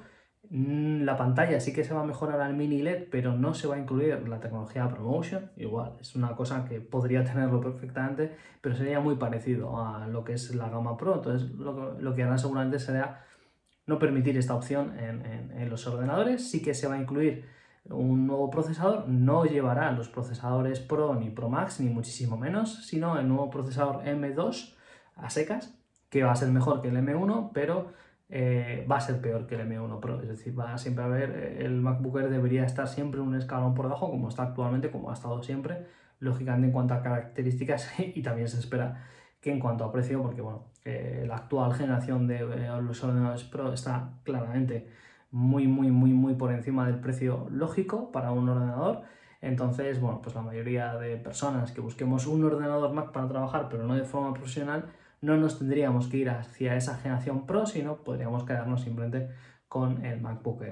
Mm, 0.49 1.03
la 1.03 1.17
pantalla 1.17 1.59
sí 1.59 1.73
que 1.73 1.83
se 1.83 1.93
va 1.93 2.01
a 2.01 2.05
mejorar 2.05 2.39
al 2.39 2.53
mini 2.55 2.81
LED, 2.81 3.07
pero 3.11 3.33
no 3.33 3.53
se 3.53 3.67
va 3.67 3.75
a 3.75 3.79
incluir 3.79 4.27
la 4.27 4.39
tecnología 4.39 4.87
ProMotion. 4.87 5.51
Igual, 5.57 5.97
es 5.99 6.15
una 6.15 6.35
cosa 6.35 6.65
que 6.65 6.79
podría 6.79 7.23
tenerlo 7.25 7.59
perfectamente, 7.61 8.35
pero 8.61 8.75
sería 8.75 8.99
muy 8.99 9.15
parecido 9.15 9.77
a 9.77 10.07
lo 10.07 10.23
que 10.23 10.33
es 10.33 10.55
la 10.55 10.69
gama 10.69 10.97
Pro. 10.97 11.15
Entonces, 11.15 11.49
lo, 11.51 12.13
que 12.15 12.23
hará 12.23 12.37
seguramente 12.37 12.79
será 12.79 13.25
no 13.85 13.99
permitir 13.99 14.37
esta 14.37 14.55
opción 14.55 14.97
en, 14.99 15.25
en, 15.51 15.69
los 15.69 15.85
ordenadores. 15.87 16.49
Sí 16.49 16.61
que 16.61 16.73
se 16.73 16.87
va 16.87 16.95
a 16.95 16.99
incluir 16.99 17.45
un 17.89 18.27
nuevo 18.27 18.49
procesador. 18.49 19.07
No 19.07 19.45
llevará 19.45 19.91
los 19.91 20.09
procesadores 20.09 20.79
Pro 20.79 21.15
ni 21.15 21.29
Pro 21.29 21.49
Max, 21.49 21.79
ni 21.79 21.89
muchísimo 21.89 22.37
menos, 22.37 22.85
sino 22.85 23.19
el 23.19 23.27
nuevo 23.27 23.49
procesador 23.49 24.03
M2 24.03 24.75
a 25.15 25.29
secas, 25.29 25.77
que 26.09 26.23
va 26.23 26.31
a 26.31 26.35
ser 26.35 26.49
mejor 26.49 26.81
que 26.81 26.89
el 26.89 26.97
M1, 26.97 27.51
pero 27.53 27.93
eh, 28.29 28.85
va 28.89 28.97
a 28.97 29.01
ser 29.01 29.21
peor 29.21 29.47
que 29.47 29.55
el 29.55 29.61
M1 29.69 29.99
Pro. 29.99 30.21
Es 30.21 30.27
decir, 30.27 30.57
va 30.57 30.73
a 30.73 30.77
siempre 30.77 31.03
a 31.03 31.07
haber, 31.07 31.31
eh, 31.31 31.65
el 31.65 31.81
MacBook 31.81 32.19
Air 32.19 32.29
debería 32.29 32.63
estar 32.65 32.87
siempre 32.87 33.21
un 33.21 33.35
escalón 33.35 33.73
por 33.73 33.85
debajo, 33.85 34.09
como 34.09 34.29
está 34.29 34.43
actualmente, 34.43 34.91
como 34.91 35.09
ha 35.09 35.13
estado 35.13 35.41
siempre, 35.43 35.87
lógicamente 36.19 36.67
en 36.67 36.73
cuanto 36.73 36.93
a 36.93 37.01
características 37.01 37.93
y 37.99 38.21
también 38.21 38.47
se 38.47 38.59
espera 38.59 39.05
que 39.41 39.51
en 39.51 39.59
cuanto 39.59 39.85
a 39.85 39.91
precio, 39.91 40.21
porque 40.21 40.41
bueno, 40.41 40.65
eh, 40.83 41.25
la 41.27 41.35
actual 41.35 41.73
generación 41.73 42.27
de 42.27 42.39
los 42.81 43.03
ordenadores 43.03 43.43
Pro 43.43 43.71
está 43.71 44.13
claramente 44.23 44.89
muy, 45.31 45.67
muy, 45.67 45.91
muy, 45.91 46.11
muy 46.11 46.35
por 46.35 46.51
encima 46.51 46.85
del 46.87 46.99
precio 46.99 47.47
lógico 47.49 48.11
para 48.11 48.31
un 48.31 48.49
ordenador. 48.49 49.03
Entonces, 49.41 49.99
bueno, 49.99 50.21
pues 50.21 50.35
la 50.35 50.41
mayoría 50.41 50.95
de 50.95 51.17
personas 51.17 51.71
que 51.71 51.81
busquemos 51.81 52.25
un 52.27 52.43
ordenador 52.43 52.91
Mac 52.93 53.11
para 53.11 53.27
trabajar, 53.27 53.67
pero 53.69 53.83
no 53.85 53.95
de 53.95 54.03
forma 54.03 54.33
profesional, 54.33 54.85
no 55.21 55.37
nos 55.37 55.59
tendríamos 55.59 56.07
que 56.07 56.17
ir 56.17 56.29
hacia 56.29 56.75
esa 56.75 56.97
generación 56.97 57.45
Pro, 57.45 57.65
sino 57.65 57.97
podríamos 57.97 58.43
quedarnos 58.43 58.81
simplemente 58.81 59.29
con 59.67 60.05
el 60.05 60.21
MacBook. 60.21 60.63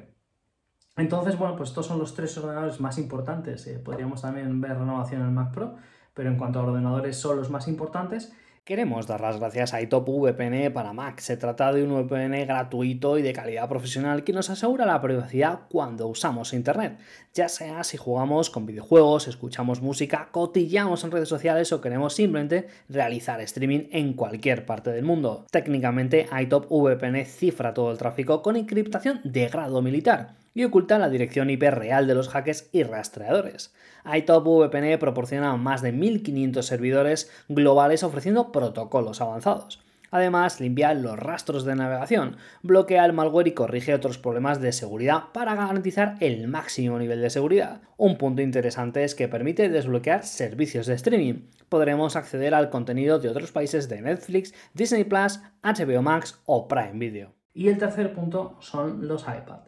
Entonces, 0.97 1.37
bueno, 1.37 1.55
pues 1.57 1.69
estos 1.69 1.85
son 1.85 1.99
los 1.99 2.13
tres 2.13 2.37
ordenadores 2.37 2.79
más 2.79 2.97
importantes. 2.97 3.67
Eh, 3.67 3.79
podríamos 3.79 4.21
también 4.21 4.61
ver 4.61 4.77
renovación 4.77 5.21
en 5.21 5.27
el 5.27 5.33
Mac 5.33 5.53
Pro, 5.53 5.75
pero 6.13 6.29
en 6.29 6.37
cuanto 6.37 6.59
a 6.59 6.63
ordenadores 6.63 7.17
son 7.17 7.37
los 7.37 7.49
más 7.49 7.67
importantes. 7.67 8.33
Queremos 8.65 9.05
dar 9.05 9.21
las 9.21 9.39
gracias 9.39 9.75
a 9.75 9.81
iTop 9.83 10.09
VPN 10.09 10.73
para 10.73 10.91
Mac. 10.91 11.19
Se 11.19 11.37
trata 11.37 11.71
de 11.71 11.83
un 11.83 11.91
VPN 11.91 12.47
gratuito 12.47 13.19
y 13.19 13.21
de 13.21 13.31
calidad 13.31 13.69
profesional 13.69 14.23
que 14.23 14.33
nos 14.33 14.49
asegura 14.49 14.87
la 14.87 15.03
privacidad 15.03 15.59
cuando 15.69 16.07
usamos 16.07 16.51
Internet, 16.51 16.97
ya 17.31 17.47
sea 17.47 17.83
si 17.83 17.97
jugamos 17.97 18.49
con 18.49 18.65
videojuegos, 18.65 19.27
escuchamos 19.27 19.83
música, 19.83 20.29
cotillamos 20.31 21.03
en 21.03 21.11
redes 21.11 21.29
sociales 21.29 21.71
o 21.73 21.79
queremos 21.79 22.15
simplemente 22.15 22.67
realizar 22.89 23.39
streaming 23.41 23.87
en 23.91 24.13
cualquier 24.13 24.65
parte 24.65 24.89
del 24.89 25.05
mundo. 25.05 25.45
Técnicamente, 25.51 26.25
iTop 26.41 26.65
VPN 26.67 27.23
cifra 27.25 27.75
todo 27.75 27.91
el 27.91 27.99
tráfico 27.99 28.41
con 28.41 28.55
encriptación 28.55 29.21
de 29.23 29.47
grado 29.47 29.83
militar 29.83 30.44
y 30.55 30.63
oculta 30.63 30.97
la 30.97 31.09
dirección 31.09 31.51
IP 31.51 31.63
real 31.69 32.07
de 32.07 32.15
los 32.15 32.29
hackers 32.29 32.69
y 32.71 32.81
rastreadores. 32.81 33.75
iTop 34.11 34.43
VPN 34.43 34.97
proporciona 34.97 35.55
más 35.57 35.83
de 35.83 35.91
1500 35.91 36.65
servidores 36.65 37.31
globales 37.47 38.01
ofreciendo 38.01 38.51
protocolos 38.51 39.21
avanzados. 39.21 39.85
Además, 40.11 40.61
limpia 40.61 40.93
los 40.93 41.19
rastros 41.19 41.65
de 41.65 41.75
navegación, 41.75 42.37
bloquea 42.63 43.03
el 43.05 43.11
malware 43.11 43.49
y 43.49 43.51
corrige 43.51 43.93
otros 43.93 44.17
problemas 44.17 44.61
de 44.61 44.71
seguridad 44.71 45.23
para 45.33 45.55
garantizar 45.55 46.15
el 46.21 46.47
máximo 46.47 46.97
nivel 46.99 47.21
de 47.21 47.29
seguridad. 47.29 47.81
Un 47.97 48.17
punto 48.17 48.41
interesante 48.41 49.03
es 49.03 49.13
que 49.13 49.27
permite 49.27 49.67
desbloquear 49.67 50.23
servicios 50.23 50.87
de 50.87 50.93
streaming. 50.93 51.49
Podremos 51.67 52.15
acceder 52.15 52.53
al 52.53 52.69
contenido 52.69 53.19
de 53.19 53.27
otros 53.27 53.51
países 53.51 53.89
de 53.89 54.01
Netflix, 54.01 54.53
Disney 54.73 55.03
Plus, 55.03 55.41
HBO 55.63 56.01
Max 56.01 56.39
o 56.45 56.69
Prime 56.69 56.93
Video. 56.93 57.33
Y 57.53 57.67
el 57.67 57.77
tercer 57.77 58.13
punto 58.13 58.55
son 58.61 59.07
los 59.07 59.23
iPad. 59.23 59.61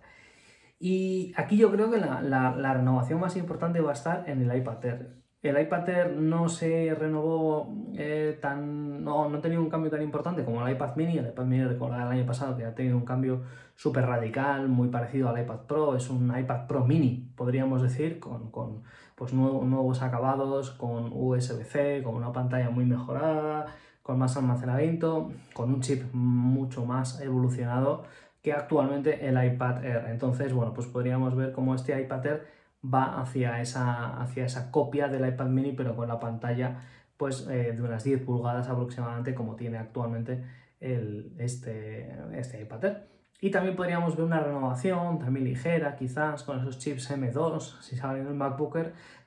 Y 0.79 1.33
aquí 1.35 1.57
yo 1.57 1.71
creo 1.71 1.89
que 1.89 1.97
la, 1.97 2.73
renovación 2.73 3.19
más 3.19 3.35
importante 3.35 3.81
va 3.81 3.91
a 3.91 3.93
estar 3.93 4.29
en 4.29 4.41
el 4.41 4.57
iPad 4.57 4.85
Air. 4.85 5.17
El 5.41 5.59
iPad 5.59 5.89
Air 5.89 6.15
no 6.17 6.49
se 6.49 6.93
renovó 6.93 7.73
eh, 7.95 8.37
tan. 8.41 9.03
No, 9.03 9.29
no 9.29 9.37
ha 9.37 9.41
tenido 9.41 9.61
un 9.61 9.69
cambio 9.69 9.89
tan 9.89 10.01
importante 10.01 10.43
como 10.43 10.65
el 10.65 10.73
iPad 10.73 10.95
Mini. 10.95 11.17
El 11.17 11.27
iPad 11.27 11.45
Mini, 11.45 11.63
recordad 11.63 12.01
el 12.01 12.19
año 12.19 12.25
pasado 12.25 12.57
que 12.57 12.65
ha 12.65 12.75
tenido 12.75 12.97
un 12.97 13.05
cambio 13.05 13.43
súper 13.75 14.05
radical, 14.05 14.67
muy 14.67 14.89
parecido 14.89 15.29
al 15.29 15.41
iPad 15.41 15.61
Pro. 15.67 15.95
Es 15.95 16.09
un 16.09 16.37
iPad 16.37 16.67
Pro 16.67 16.85
Mini, 16.85 17.31
podríamos 17.35 17.81
decir, 17.81 18.19
con, 18.19 18.51
pues, 19.15 19.33
nuevos 19.33 20.01
acabados, 20.01 20.71
con 20.71 21.11
USB-C, 21.13 22.03
con 22.03 22.15
una 22.15 22.31
pantalla 22.33 22.69
muy 22.69 22.85
mejorada, 22.85 23.67
con 24.03 24.19
más 24.19 24.37
almacenamiento, 24.37 25.31
con 25.53 25.73
un 25.73 25.81
chip 25.81 26.03
mucho 26.13 26.85
más 26.85 27.21
evolucionado 27.21 28.03
que 28.47 28.53
actualmente 28.53 29.27
el 29.27 29.43
iPad 29.43 29.83
Air. 29.83 30.05
Entonces, 30.07 30.53
bueno, 30.53 30.73
pues 30.73 30.87
podríamos 30.87 31.35
ver 31.35 31.51
cómo 31.51 31.75
este 31.75 31.99
iPad 31.99 32.25
Air 32.25 32.47
va 32.81 33.19
hacia 33.19 33.59
esa, 33.59 34.21
hacia 34.21 34.45
esa 34.45 34.71
copia 34.71 35.09
del 35.09 35.27
iPad 35.27 35.47
mini, 35.47 35.73
pero 35.73 35.97
con 35.97 36.07
la 36.07 36.17
pantalla 36.17 36.79
pues 37.17 37.45
eh, 37.49 37.73
de 37.73 37.81
unas 37.81 38.05
10 38.05 38.21
pulgadas 38.21 38.69
aproximadamente, 38.69 39.35
como 39.35 39.57
tiene 39.57 39.77
actualmente 39.79 40.45
el, 40.79 41.33
este, 41.39 42.09
este 42.31 42.61
iPad 42.61 42.85
Air. 42.85 43.07
Y 43.41 43.51
también 43.51 43.75
podríamos 43.75 44.15
ver 44.15 44.25
una 44.25 44.39
renovación 44.39 45.19
también 45.19 45.43
ligera, 45.43 45.97
quizás 45.97 46.43
con 46.43 46.61
esos 46.61 46.79
chips 46.79 47.11
M2, 47.11 47.81
si 47.81 47.97
salen 47.97 48.21
en 48.21 48.27
el 48.29 48.33
MacBook 48.33 48.77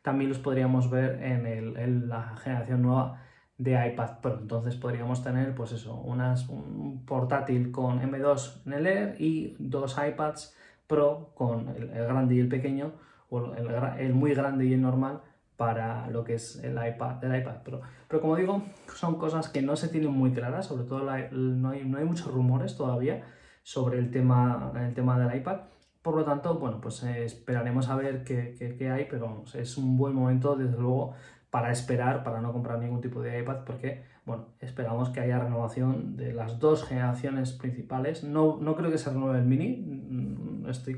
también 0.00 0.30
los 0.30 0.38
podríamos 0.38 0.88
ver 0.88 1.22
en, 1.22 1.46
el, 1.46 1.76
en 1.76 2.08
la 2.08 2.36
generación 2.38 2.80
nueva 2.80 3.20
de 3.61 3.88
iPad 3.88 4.21
Pro. 4.23 4.38
Entonces 4.40 4.75
podríamos 4.76 5.23
tener, 5.23 5.55
pues 5.55 5.73
eso, 5.73 5.95
unas, 5.95 6.49
un 6.49 7.05
portátil 7.05 7.71
con 7.71 8.00
M2 8.00 8.62
en 8.67 8.73
el 8.73 8.87
Air 8.87 9.17
y 9.21 9.55
dos 9.59 9.99
iPads 9.99 10.57
Pro 10.87 11.33
con 11.35 11.69
el, 11.69 11.88
grande 11.88 12.37
y 12.37 12.40
el 12.40 12.49
pequeño, 12.49 12.93
o 13.29 13.52
el, 13.55 14.14
muy 14.14 14.35
grande 14.35 14.64
y 14.64 14.73
el 14.73 14.81
normal 14.81 15.21
para 15.57 16.09
lo 16.09 16.25
que 16.25 16.35
es 16.35 16.57
el 16.64 16.73
iPad, 16.73 17.23
el 17.23 17.38
iPad 17.38 17.62
Pro. 17.62 17.83
Pero 18.09 18.23
como 18.23 18.37
digo, 18.37 18.62
son 18.95 19.17
cosas 19.17 19.50
que 19.50 19.61
no 19.61 19.76
se 19.76 19.88
tienen 19.88 20.11
muy 20.11 20.33
claras, 20.33 20.67
sobre 20.67 20.85
todo 20.85 21.05
no, 21.05 21.11
hay, 21.11 21.85
no 21.85 21.99
hay 21.99 22.05
muchos 22.05 22.33
rumores 22.33 22.76
todavía 22.76 23.23
sobre 23.62 23.99
el 23.99 24.11
tema, 24.11 24.73
el 24.75 24.95
tema 24.95 25.19
del 25.19 25.37
iPad. 25.37 25.61
Por 26.00 26.17
lo 26.17 26.25
tanto, 26.25 26.59
bueno, 26.59 26.81
pues 26.81 27.02
eh, 27.02 27.26
esperaremos 27.26 27.90
a 27.90 27.97
ver 27.97 28.25
qué, 28.25 28.55
qué, 28.59 28.75
qué 28.75 28.90
hay, 28.90 29.07
pero 29.09 29.45
es 29.52 29.76
un 29.76 29.99
buen 29.99 30.14
momento, 30.14 30.57
desde 30.57 30.79
luego, 30.79 31.12
para 31.50 31.73
esperar, 31.73 32.23
para 32.23 32.40
no 32.40 32.52
comprar 32.52 32.78
ningún 32.78 33.00
tipo 33.00 33.21
de 33.21 33.40
iPad, 33.40 33.64
porque 33.64 34.04
bueno, 34.25 34.47
esperamos 34.61 35.11
que 35.11 35.21
haya 35.21 35.38
renovación 35.38 36.16
de 36.16 36.33
las 36.33 36.59
dos 36.59 36.85
generaciones 36.85 37.52
principales. 37.52 38.23
No, 38.23 38.59
no 38.61 38.76
creo 38.76 38.90
que 38.90 38.99
se 38.99 39.11
renueve 39.11 39.38
el 39.38 39.45
Mini, 39.45 39.76
mm, 39.76 40.69
estoy 40.69 40.97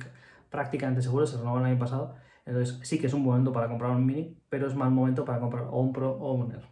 prácticamente 0.51 1.03
seguro, 1.03 1.27
se 1.27 1.39
renovó 1.39 1.59
el 1.59 1.65
año 1.65 1.79
pasado. 1.79 2.15
Entonces 2.45 2.79
sí 2.83 2.99
que 2.99 3.07
es 3.07 3.15
un 3.15 3.23
momento 3.23 3.53
para 3.53 3.69
comprar 3.69 3.93
un 3.93 4.05
Mini, 4.05 4.37
pero 4.49 4.67
es 4.67 4.75
mal 4.75 4.91
momento 4.91 5.25
para 5.25 5.41
comprar 5.41 5.65
o 5.71 5.81
un 5.81 5.93
Pro 5.93 6.13
o 6.13 6.35
un 6.35 6.53
Air. 6.53 6.65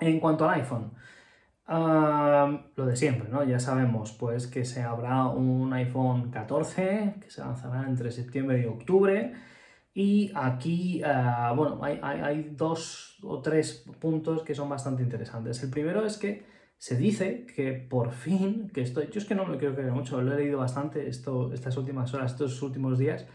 En 0.00 0.20
cuanto 0.20 0.48
al 0.48 0.60
iPhone, 0.60 0.92
lo 2.76 2.86
de 2.86 2.96
siempre, 2.96 3.28
¿no? 3.28 3.42
Ya 3.44 3.58
sabemos 3.58 4.12
pues 4.12 4.46
que 4.46 4.64
se 4.64 4.82
habrá 4.82 5.26
un 5.26 5.72
iPhone 5.72 6.30
14 6.30 7.16
que 7.20 7.30
se 7.30 7.40
lanzará 7.40 7.88
entre 7.88 8.10
septiembre 8.10 8.60
y 8.60 8.66
octubre 8.66 9.34
y 9.98 10.30
aquí, 10.32 11.02
eh, 11.04 11.52
bueno, 11.56 11.80
hay, 11.82 12.52
dos 12.52 13.18
o 13.20 13.40
tres 13.40 13.84
puntos 13.98 14.44
que 14.44 14.54
son 14.54 14.68
bastante 14.68 15.02
interesantes. 15.02 15.60
El 15.64 15.70
primero 15.70 16.06
es 16.06 16.18
que 16.18 16.44
se 16.76 16.96
dice 16.96 17.44
que 17.46 17.72
por 17.72 18.12
fin, 18.12 18.70
que 18.72 18.82
estoy, 18.82 19.08
yo 19.10 19.18
es 19.18 19.24
que 19.24 19.34
no 19.34 19.44
me 19.44 19.58
creo 19.58 19.74
que 19.74 19.82
mucho, 19.82 20.22
lo 20.22 20.34
he 20.34 20.36
leído 20.36 20.60
bastante 20.60 21.08
esto, 21.08 21.52
estas 21.52 21.76
últimas 21.76 22.14
horas, 22.14 22.30
estos 22.30 22.62
últimos 22.62 22.96
días, 22.96 23.26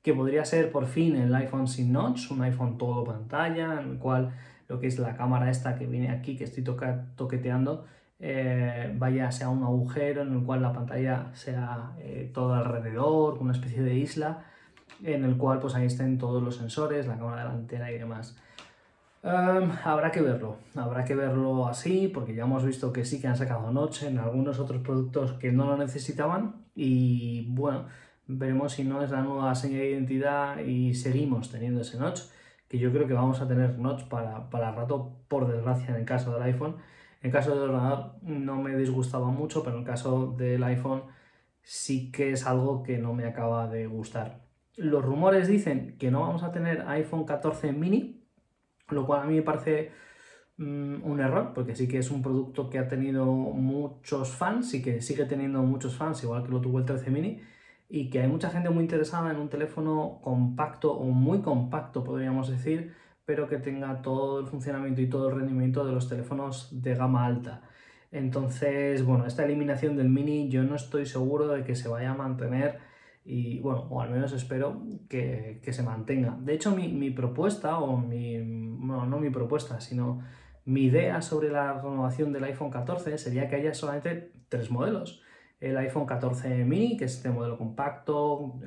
que 0.00 0.14
podría 0.14 0.44
ser 0.44 0.70
por 0.70 0.86
fin 0.86 1.16
el 1.16 1.34
iPhone 1.34 1.66
sin 1.66 1.92
notch, 1.92 2.30
un 2.30 2.40
iPhone 2.42 2.78
todo 2.78 3.02
pantalla, 3.02 3.80
en 3.80 3.90
el 3.90 3.98
cual 3.98 4.32
lo 4.68 4.78
que 4.78 4.86
es 4.86 5.00
la 5.00 5.16
cámara 5.16 5.50
esta 5.50 5.76
que 5.76 5.88
viene 5.88 6.12
aquí, 6.12 6.36
que 6.36 6.44
estoy 6.44 6.62
toqueteando, 6.62 7.84
eh, 8.20 8.94
vaya 8.96 9.32
sea 9.32 9.48
un 9.48 9.64
agujero 9.64 10.22
en 10.22 10.34
el 10.34 10.44
cual 10.44 10.62
la 10.62 10.72
pantalla 10.72 11.34
sea 11.34 11.96
eh, 11.98 12.30
todo 12.32 12.54
alrededor, 12.54 13.38
una 13.38 13.50
especie 13.50 13.82
de 13.82 13.96
isla 13.96 14.51
en 15.04 15.24
el 15.24 15.36
cual 15.36 15.58
pues 15.60 15.74
ahí 15.74 15.86
estén 15.86 16.18
todos 16.18 16.42
los 16.42 16.56
sensores, 16.56 17.06
la 17.06 17.16
cámara 17.16 17.44
delantera 17.44 17.90
y 17.92 17.98
demás. 17.98 18.36
Em, 19.22 19.70
habrá 19.84 20.10
que 20.10 20.20
verlo, 20.20 20.56
habrá 20.74 21.04
que 21.04 21.14
verlo 21.14 21.68
así, 21.68 22.08
porque 22.08 22.34
ya 22.34 22.42
hemos 22.42 22.64
visto 22.64 22.92
que 22.92 23.04
sí 23.04 23.20
que 23.20 23.28
han 23.28 23.36
sacado 23.36 23.70
noche 23.70 24.08
en 24.08 24.18
algunos 24.18 24.58
otros 24.58 24.82
productos 24.82 25.34
que 25.34 25.52
no 25.52 25.66
lo 25.66 25.76
necesitaban 25.76 26.66
y 26.74 27.46
bueno, 27.50 27.86
veremos 28.26 28.72
si 28.72 28.84
no 28.84 29.02
es 29.02 29.10
la 29.10 29.22
nueva 29.22 29.54
señal 29.54 29.80
de 29.80 29.90
identidad 29.90 30.58
y 30.58 30.94
seguimos 30.94 31.50
teniendo 31.50 31.82
ese 31.82 31.98
notch, 31.98 32.22
que 32.68 32.78
yo 32.78 32.90
creo 32.92 33.06
que 33.06 33.14
vamos 33.14 33.40
a 33.40 33.48
tener 33.48 33.78
notch 33.78 34.04
para, 34.08 34.50
para 34.50 34.72
rato, 34.72 35.16
por 35.28 35.46
desgracia, 35.46 35.90
en 35.90 35.96
el 35.96 36.04
caso 36.04 36.32
del 36.34 36.42
iPhone. 36.42 36.76
En 37.20 37.28
el 37.28 37.32
caso 37.32 37.50
del 37.52 37.70
ordenador 37.70 38.14
no 38.22 38.56
me 38.60 38.76
disgustaba 38.76 39.28
mucho, 39.28 39.62
pero 39.62 39.76
en 39.76 39.82
el 39.82 39.86
caso 39.86 40.34
del 40.36 40.62
iPhone 40.64 41.04
sí 41.62 42.10
que 42.10 42.32
es 42.32 42.46
algo 42.46 42.82
que 42.82 42.98
no 42.98 43.14
me 43.14 43.26
acaba 43.26 43.68
de 43.68 43.86
gustar. 43.86 44.41
Los 44.76 45.04
rumores 45.04 45.48
dicen 45.48 45.96
que 45.98 46.10
no 46.10 46.20
vamos 46.20 46.42
a 46.42 46.52
tener 46.52 46.82
iPhone 46.88 47.24
14 47.24 47.72
mini, 47.72 48.24
lo 48.88 49.06
cual 49.06 49.22
a 49.22 49.24
mí 49.24 49.34
me 49.34 49.42
parece 49.42 49.92
mm, 50.56 51.04
un 51.04 51.20
error, 51.20 51.52
porque 51.54 51.74
sí 51.74 51.88
que 51.88 51.98
es 51.98 52.10
un 52.10 52.22
producto 52.22 52.70
que 52.70 52.78
ha 52.78 52.88
tenido 52.88 53.26
muchos 53.26 54.30
fans 54.30 54.72
y 54.74 54.82
que 54.82 55.02
sigue 55.02 55.26
teniendo 55.26 55.62
muchos 55.62 55.96
fans, 55.96 56.22
igual 56.22 56.44
que 56.44 56.50
lo 56.50 56.60
tuvo 56.60 56.78
el 56.78 56.86
13 56.86 57.10
mini, 57.10 57.42
y 57.88 58.08
que 58.08 58.20
hay 58.20 58.28
mucha 58.28 58.48
gente 58.50 58.70
muy 58.70 58.84
interesada 58.84 59.30
en 59.30 59.36
un 59.36 59.50
teléfono 59.50 60.20
compacto 60.22 60.92
o 60.92 61.04
muy 61.04 61.42
compacto, 61.42 62.02
podríamos 62.02 62.48
decir, 62.48 62.94
pero 63.26 63.48
que 63.48 63.58
tenga 63.58 64.00
todo 64.02 64.40
el 64.40 64.46
funcionamiento 64.46 65.02
y 65.02 65.08
todo 65.08 65.28
el 65.28 65.36
rendimiento 65.36 65.84
de 65.84 65.92
los 65.92 66.08
teléfonos 66.08 66.82
de 66.82 66.94
gama 66.94 67.26
alta. 67.26 67.62
Entonces, 68.10 69.04
bueno, 69.04 69.26
esta 69.26 69.44
eliminación 69.44 69.96
del 69.96 70.08
mini 70.08 70.48
yo 70.48 70.62
no 70.64 70.76
estoy 70.76 71.06
seguro 71.06 71.48
de 71.48 71.64
que 71.64 71.74
se 71.76 71.88
vaya 71.88 72.12
a 72.12 72.14
mantener 72.14 72.78
y 73.24 73.60
bueno, 73.60 73.86
o 73.90 74.00
al 74.00 74.10
menos 74.10 74.32
espero 74.32 74.82
que, 75.08 75.60
se 75.62 75.82
mantenga. 75.82 76.36
De 76.40 76.54
hecho, 76.54 76.74
mi, 76.74 77.10
propuesta, 77.10 77.78
o 77.78 77.96
mi, 77.96 78.38
bueno, 78.38 79.06
no 79.06 79.18
mi 79.18 79.30
propuesta, 79.30 79.80
sino 79.80 80.22
mi 80.64 80.84
idea 80.84 81.22
sobre 81.22 81.50
la 81.50 81.74
renovación 81.74 82.32
del 82.32 82.44
iPhone 82.44 82.70
14 82.70 83.18
sería 83.18 83.48
que 83.48 83.56
haya 83.56 83.74
solamente 83.74 84.32
tres 84.48 84.70
modelos. 84.70 85.22
El 85.60 85.76
iPhone 85.76 86.06
14 86.06 86.64
mini, 86.64 86.96
que 86.96 87.04
es 87.04 87.16
este 87.16 87.30
modelo 87.30 87.56
compacto, 87.56 88.58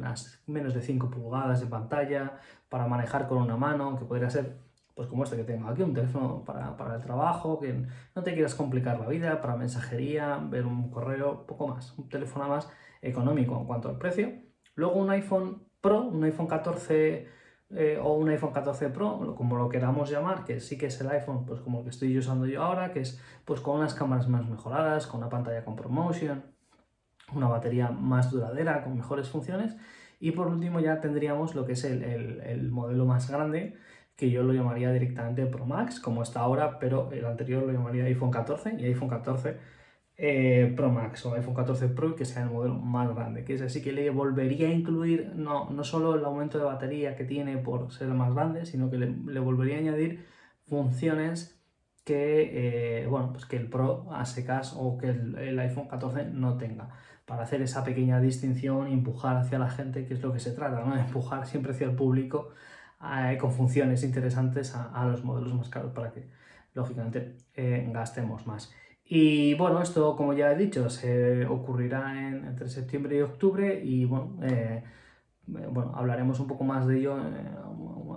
menos 0.48 0.74
de 0.74 0.82
5 0.82 1.10
pulgadas 1.10 1.60
de 1.60 1.68
pantalla, 1.68 2.40
para 2.70 2.88
manejar 2.88 3.28
con 3.28 3.40
una 3.40 3.58
mano, 3.58 3.98
que 3.98 4.06
podría 4.06 4.30
ser 4.30 4.64
pues 4.94 5.10
como 5.10 5.26
este 5.26 5.36
que 5.36 5.44
tengo 5.44 5.68
aquí, 5.68 5.82
un 5.82 5.94
teléfono 5.94 6.46
para, 6.46 6.78
para, 6.78 6.96
el 6.96 7.02
trabajo, 7.02 7.60
que 7.60 7.86
no 8.16 8.24
te 8.24 8.34
quieras 8.34 8.56
complicar 8.56 8.98
la 8.98 9.10
vida, 9.10 9.42
para 9.42 9.58
mensajería, 9.58 10.38
ver 10.38 10.66
un 10.66 10.90
correo, 10.90 11.46
poco 11.46 11.68
más, 11.68 11.94
un 11.98 12.08
teléfono 12.08 12.48
más 12.48 12.72
económico 13.02 13.60
en 13.60 13.66
cuanto 13.66 13.90
al 13.90 13.98
precio 13.98 14.45
Luego 14.76 14.96
un 14.96 15.10
iPhone 15.10 15.64
Pro, 15.82 16.02
un 16.02 16.24
iPhone 16.24 16.48
14 16.48 17.28
eh, 17.72 18.00
o 18.02 18.14
un 18.14 18.30
iPhone 18.30 18.52
14 18.54 18.90
Pro, 18.90 19.36
como 19.36 19.58
lo 19.58 19.70
queramos 19.70 20.10
llamar, 20.10 20.46
que 20.46 20.60
sí 20.60 20.78
que 20.78 20.88
es 20.88 21.02
el 21.02 21.10
iPhone, 21.10 21.46
pues 21.46 21.62
como 21.62 21.80
el 21.80 21.84
que 21.86 21.90
estoy 21.90 22.18
usando 22.18 22.46
yo 22.46 22.64
ahora, 22.64 22.92
que 22.92 23.02
es 23.02 23.22
pues 23.46 23.60
con 23.62 23.78
unas 23.78 23.94
cámaras 23.94 24.28
más 24.28 24.48
mejoradas, 24.48 25.08
con 25.08 25.22
una 25.22 25.30
pantalla 25.30 25.66
con 25.66 25.76
ProMotion, 25.76 26.44
una 27.34 27.48
batería 27.48 27.90
más 27.90 28.32
duradera, 28.32 28.84
con 28.84 28.96
mejores 28.96 29.30
funciones. 29.30 29.76
Y 30.20 30.32
por 30.32 30.48
último 30.48 30.80
ya 30.80 31.02
tendríamos 31.02 31.56
lo 31.56 31.66
que 31.66 31.74
es 31.74 31.84
el, 31.84 32.04
el 32.04 32.72
modelo 32.72 33.06
más 33.06 33.30
grande, 33.30 33.78
que 34.16 34.30
yo 34.32 34.44
lo 34.44 34.54
llamaría 34.54 34.92
directamente 34.92 35.46
Pro 35.46 35.66
Max, 35.66 36.00
como 36.00 36.24
está 36.24 36.42
ahora, 36.42 36.80
pero 36.80 37.12
el 37.12 37.26
anterior 37.26 37.64
lo 37.64 37.74
llamaría 37.74 38.06
iPhone 38.06 38.32
14 38.32 38.76
y 38.80 38.86
iPhone 38.86 39.10
14 39.10 39.58
eh, 40.18 40.74
Pro 40.76 40.90
Max 40.92 41.26
o 41.26 41.34
iPhone 41.34 41.54
14 41.54 41.90
Pro, 41.90 42.16
que 42.16 42.26
sea 42.26 42.44
el 42.44 42.50
modelo 42.50 42.76
más 42.76 43.14
grande, 43.14 43.44
que 43.44 43.54
es 43.54 43.62
así 43.62 43.82
que 43.82 43.92
le 43.92 44.10
volvería 44.10 44.70
a 44.70 44.72
incluir 44.72 45.34
no, 45.36 45.70
no 45.70 45.84
solo 45.84 46.16
el 46.16 46.24
aumento 46.24 46.58
de 46.58 46.64
batería 46.64 47.16
que 47.16 47.26
tiene 47.26 47.58
por 47.58 47.92
ser 47.92 48.08
más 48.10 48.34
grande, 48.34 48.66
sino 48.66 48.90
que 48.90 48.98
le, 48.98 49.40
volvería 49.40 49.76
a 49.76 49.80
añadir 49.80 50.26
funciones 50.68 51.62
que, 52.06 53.02
eh, 53.04 53.08
bueno, 53.08 53.34
pues 53.34 53.46
que 53.46 53.58
el 53.58 53.70
Pro 53.70 54.08
a 54.12 54.26
secas 54.26 54.74
o 54.78 54.98
que 54.98 55.10
el, 55.10 55.60
iPhone 55.60 55.88
14 55.88 56.26
no 56.26 56.58
tenga 56.58 56.90
para 57.26 57.44
hacer 57.44 57.62
esa 57.62 57.84
pequeña 57.84 58.22
distinción 58.22 58.88
y 58.90 58.94
empujar 58.94 59.38
hacia 59.38 59.60
la 59.60 59.70
gente, 59.70 60.06
que 60.06 60.14
es 60.14 60.22
lo 60.22 60.32
que 60.32 60.40
se 60.40 60.52
trata, 60.52 60.82
¿no? 60.86 60.96
empujar 61.00 61.46
siempre 61.48 61.74
hacia 61.74 61.88
el 61.88 61.96
público 61.96 62.52
eh, 63.04 63.38
con 63.40 63.52
funciones 63.52 64.04
interesantes 64.04 64.76
a, 64.76 65.06
los 65.08 65.24
modelos 65.26 65.54
más 65.56 65.70
caros 65.70 65.92
para 65.94 66.12
que, 66.12 66.28
lógicamente, 66.74 67.38
gastemos 67.92 68.48
más. 68.48 68.74
Y 69.08 69.54
bueno, 69.54 69.82
esto 69.82 70.16
como 70.16 70.34
ya 70.34 70.52
he 70.52 70.58
dicho, 70.58 70.90
se 70.90 71.46
ocurrirá 71.46 72.28
entre 72.28 72.68
septiembre 72.70 73.18
y 73.18 73.22
octubre 73.22 73.82
y 73.84 74.06
bueno, 74.06 74.40
eh, 74.42 74.84
bueno, 75.48 75.94
hablaremos 75.96 76.40
un 76.40 76.48
poco 76.48 76.64
más 76.64 76.88
de 76.88 77.00
ello 77.00 77.18
eh, 77.20 77.56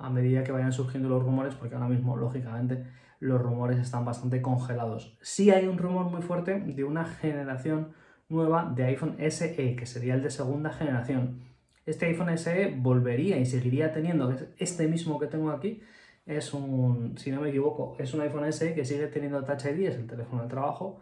a 0.00 0.10
medida 0.10 0.44
que 0.44 0.52
vayan 0.52 0.72
surgiendo 0.72 1.08
los 1.08 1.22
rumores, 1.22 1.54
porque 1.54 1.74
ahora 1.74 1.88
mismo, 1.88 2.16
lógicamente, 2.16 2.86
los 3.20 3.40
rumores 3.40 3.78
están 3.78 4.04
bastante 4.04 4.40
congelados. 4.40 5.18
Sí 5.20 5.50
hay 5.50 5.66
un 5.66 5.78
rumor 5.78 6.06
muy 6.06 6.22
fuerte 6.22 6.60
de 6.60 6.84
una 6.84 7.04
generación 7.04 7.92
nueva 8.28 8.72
de 8.74 8.84
iPhone 8.84 9.16
SE, 9.30 9.76
que 9.76 9.86
sería 9.86 10.14
el 10.14 10.22
de 10.22 10.30
segunda 10.30 10.70
generación. 10.70 11.40
Este 11.84 12.06
iPhone 12.06 12.36
SE 12.38 12.74
volvería 12.78 13.38
y 13.38 13.46
seguiría 13.46 13.92
teniendo 13.92 14.34
este 14.58 14.88
mismo 14.88 15.18
que 15.18 15.26
tengo 15.26 15.50
aquí, 15.50 15.82
es 16.28 16.52
un, 16.52 17.16
si 17.16 17.30
no 17.30 17.40
me 17.40 17.48
equivoco, 17.48 17.96
es 17.98 18.12
un 18.12 18.20
iPhone 18.20 18.52
SE 18.52 18.74
que 18.74 18.84
sigue 18.84 19.06
teniendo 19.06 19.42
Touch 19.44 19.64
ID, 19.64 19.86
es 19.86 19.96
el 19.96 20.06
teléfono 20.06 20.42
de 20.42 20.48
trabajo, 20.48 21.00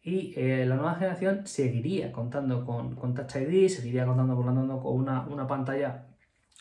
y 0.00 0.32
eh, 0.36 0.64
la 0.66 0.76
nueva 0.76 0.94
generación 0.94 1.46
seguiría 1.46 2.12
contando 2.12 2.64
con, 2.64 2.94
con, 2.94 3.12
Touch 3.12 3.36
ID, 3.36 3.68
seguiría 3.68 4.06
contando 4.06 4.36
por 4.36 4.46
lo 4.46 4.54
tanto 4.54 4.80
con 4.80 4.94
una, 4.94 5.26
una, 5.26 5.48
pantalla 5.48 6.06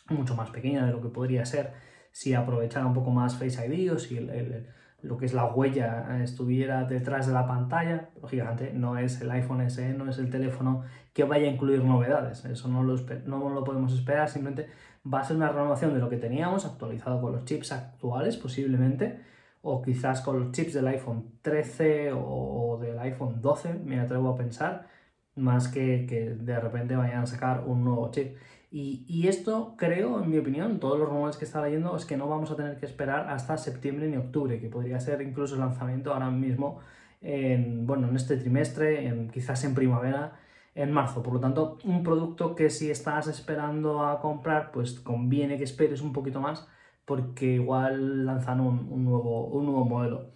mucho 0.10 0.36
más 0.36 0.50
pequeña 0.50 0.86
de 0.88 0.92
lo 0.92 1.02
que 1.02 1.10
podría 1.10 1.46
ser 1.46 1.74
si 2.12 2.34
aprovechara 2.34 2.88
un 2.88 2.96
poco 2.96 3.12
más 3.12 3.38
Face 3.38 3.64
ID 3.68 3.94
o 3.94 4.00
si 4.00 4.18
el, 4.18 4.68
lo 5.02 5.18
que 5.18 5.26
es 5.26 5.34
la 5.34 5.46
huella 5.46 6.22
estuviera 6.24 6.84
detrás 6.86 7.28
de 7.28 7.34
la 7.34 7.48
pantalla. 7.48 8.10
Lógicamente 8.22 8.74
no 8.74 8.98
es 8.98 9.22
el 9.22 9.30
iPhone 9.32 9.70
SE, 9.70 9.94
no 9.94 10.10
es 10.10 10.18
el 10.18 10.30
teléfono 10.30 10.84
que 11.14 11.24
vaya 11.24 11.48
a 11.48 11.52
incluir 11.52 11.84
novedades, 11.84 12.46
eso 12.46 12.68
no 12.68 12.84
lo, 12.84 12.96
no 13.26 13.50
lo 13.50 13.64
podemos 13.64 13.94
esperar, 13.94 14.30
simplemente 14.30 14.70
va 15.12 15.22
a 15.22 15.24
ser 15.24 15.38
una 15.38 15.50
renovación 15.50 15.94
de 15.94 16.00
lo 16.00 16.10
que 16.10 16.18
teníamos, 16.18 16.66
actualizado 16.66 17.22
con 17.22 17.32
los 17.32 17.46
chips 17.46 17.72
actuales 17.72 18.38
posiblemente, 18.38 19.20
o 19.62 19.82
quizás 19.82 20.22
con 20.22 20.40
los 20.40 20.52
chips 20.52 20.74
del 20.74 20.88
iPhone 20.88 21.40
13 21.42 22.12
o 22.14 22.78
del 22.80 23.00
iPhone 23.00 23.42
12, 23.42 23.74
me 23.84 24.00
atrevo 24.00 24.30
a 24.30 24.36
pensar, 24.36 24.88
más 25.36 25.68
que 25.68 26.06
que 26.08 26.36
de 26.36 26.60
repente 26.60 26.96
vayan 26.96 27.24
a 27.24 27.26
sacar 27.26 27.64
un 27.66 27.84
nuevo 27.84 28.10
chip. 28.12 28.38
Y, 28.70 29.28
esto 29.28 29.76
creo, 29.78 30.22
en 30.22 30.30
mi 30.30 30.38
opinión, 30.38 30.80
todos 30.80 31.00
los 31.00 31.08
rumores 31.08 31.38
que 31.38 31.46
está 31.46 31.62
leyendo 31.62 31.96
es 31.96 32.06
que 32.06 32.18
no 32.18 32.28
vamos 32.28 32.52
a 32.52 32.56
tener 32.58 32.78
que 32.78 32.86
esperar 32.86 33.30
hasta 33.30 33.58
septiembre 33.58 34.08
ni 34.08 34.18
octubre, 34.18 34.60
que 34.60 34.68
podría 34.68 35.00
ser 35.00 35.22
incluso 35.22 35.56
el 35.56 35.62
lanzamiento 35.62 36.14
ahora 36.14 36.30
mismo 36.30 36.80
en, 37.22 37.88
bueno, 37.88 38.10
en 38.10 38.16
este 38.18 38.36
trimestre, 38.38 39.08
en, 39.08 39.30
quizás 39.30 39.64
en 39.64 39.74
primavera 39.74 40.34
en 40.76 40.92
marzo. 40.92 41.24
Por 41.24 41.34
lo 41.36 41.40
tanto, 41.40 41.78
un 41.86 42.04
producto 42.04 42.56
que 42.56 42.70
si 42.70 42.92
estás 42.92 43.28
esperando 43.28 44.06
a 44.06 44.20
comprar, 44.20 44.72
pues 44.72 45.00
conviene 45.00 45.58
que 45.58 45.64
esperes 45.64 46.02
un 46.02 46.14
poquito 46.14 46.42
más 46.42 46.68
porque 47.08 47.54
igual 47.54 48.26
lanzan 48.26 48.60
un, 48.60 49.06
nuevo, 49.06 49.48
un 49.48 49.66
nuevo 49.66 49.86
modelo. 49.86 50.32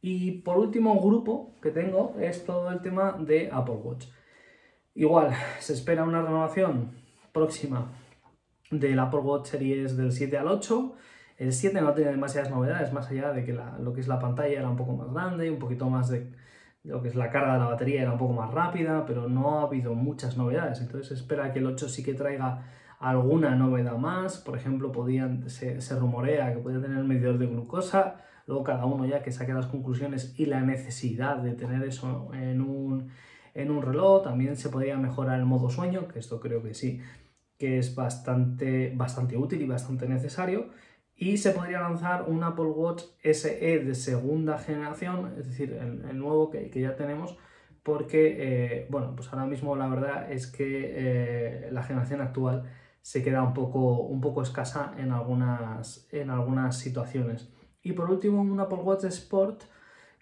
Y 0.00 0.42
por 0.42 0.56
último 0.56 1.00
grupo 1.00 1.56
que 1.60 1.70
tengo 1.72 2.14
es 2.20 2.44
todo 2.46 2.70
el 2.70 2.80
tema 2.80 3.18
de 3.18 3.50
Apple 3.52 3.74
Watch. 3.74 4.06
Igual, 4.94 5.32
se 5.58 5.72
espera 5.72 6.04
una 6.04 6.22
renovación 6.22 7.01
próxima 7.32 7.90
del 8.70 8.98
Apple 8.98 9.20
Watch 9.20 9.48
Series 9.48 9.96
del 9.96 10.12
7 10.12 10.38
al 10.38 10.48
8. 10.48 10.94
El 11.38 11.52
7 11.52 11.80
no 11.80 11.92
tiene 11.94 12.12
demasiadas 12.12 12.50
novedades, 12.50 12.92
más 12.92 13.08
allá 13.10 13.32
de 13.32 13.44
que 13.44 13.52
lo 13.52 13.92
que 13.92 14.00
es 14.00 14.08
la 14.08 14.18
pantalla 14.18 14.58
era 14.58 14.68
un 14.68 14.76
poco 14.76 14.92
más 14.92 15.12
grande, 15.12 15.50
un 15.50 15.58
poquito 15.58 15.88
más 15.88 16.08
de 16.08 16.30
lo 16.84 17.00
que 17.00 17.08
es 17.08 17.14
la 17.14 17.30
carga 17.30 17.54
de 17.54 17.58
la 17.60 17.66
batería 17.66 18.02
era 18.02 18.12
un 18.12 18.18
poco 18.18 18.32
más 18.32 18.52
rápida, 18.52 19.06
pero 19.06 19.28
no 19.28 19.58
ha 19.58 19.62
habido 19.62 19.94
muchas 19.94 20.36
novedades. 20.36 20.80
Entonces 20.80 21.18
espera 21.18 21.52
que 21.52 21.60
el 21.60 21.66
8 21.66 21.88
sí 21.88 22.02
que 22.02 22.14
traiga 22.14 22.64
alguna 22.98 23.54
novedad 23.54 23.96
más. 23.96 24.38
Por 24.38 24.56
ejemplo, 24.56 24.90
podían, 24.90 25.48
se, 25.48 25.78
rumorea 25.98 26.52
que 26.52 26.58
podía 26.58 26.80
tener 26.80 27.04
medidor 27.04 27.38
de 27.38 27.46
glucosa. 27.46 28.16
Luego 28.46 28.64
cada 28.64 28.84
uno 28.84 29.06
ya 29.06 29.22
que 29.22 29.30
saque 29.30 29.54
las 29.54 29.66
conclusiones 29.66 30.34
y 30.38 30.46
la 30.46 30.60
necesidad 30.60 31.36
de 31.36 31.52
tener 31.52 31.84
eso 31.84 32.30
en 32.34 32.60
un, 32.60 33.10
en 33.54 33.70
un 33.70 33.82
reloj. 33.82 34.24
También 34.24 34.56
se 34.56 34.68
podría 34.68 34.96
mejorar 34.96 35.38
el 35.38 35.46
modo 35.46 35.70
sueño, 35.70 36.08
que 36.08 36.18
esto 36.18 36.40
creo 36.40 36.64
que 36.64 36.74
sí, 36.74 37.00
que 37.62 37.78
es 37.78 37.94
bastante, 37.94 38.92
bastante 38.92 39.36
útil 39.36 39.62
y 39.62 39.66
bastante 39.68 40.08
necesario. 40.08 40.70
Y 41.14 41.36
se 41.36 41.52
podría 41.52 41.80
lanzar 41.80 42.24
un 42.26 42.42
Apple 42.42 42.64
Watch 42.64 43.04
SE 43.22 43.78
de 43.78 43.94
segunda 43.94 44.58
generación, 44.58 45.32
es 45.38 45.46
decir, 45.46 45.72
el, 45.74 46.18
nuevo 46.18 46.50
que, 46.50 46.68
ya 46.74 46.96
tenemos, 46.96 47.36
porque, 47.84 48.34
eh, 48.40 48.86
bueno, 48.90 49.14
pues 49.14 49.32
ahora 49.32 49.46
mismo 49.46 49.76
la 49.76 49.86
verdad 49.86 50.32
es 50.32 50.48
que 50.48 50.92
eh, 50.92 51.68
la 51.70 51.84
generación 51.84 52.20
actual 52.20 52.64
se 53.00 53.22
queda 53.22 53.44
un 53.44 53.54
poco, 53.54 54.00
un 54.00 54.20
poco 54.20 54.42
escasa 54.42 54.92
en 54.98 55.12
algunas, 55.12 56.08
en 56.10 56.30
algunas 56.30 56.76
situaciones. 56.76 57.48
Y 57.84 57.92
por 57.92 58.10
último, 58.10 58.40
un 58.40 58.58
Apple 58.58 58.78
Watch 58.78 59.04
Sport 59.04 59.62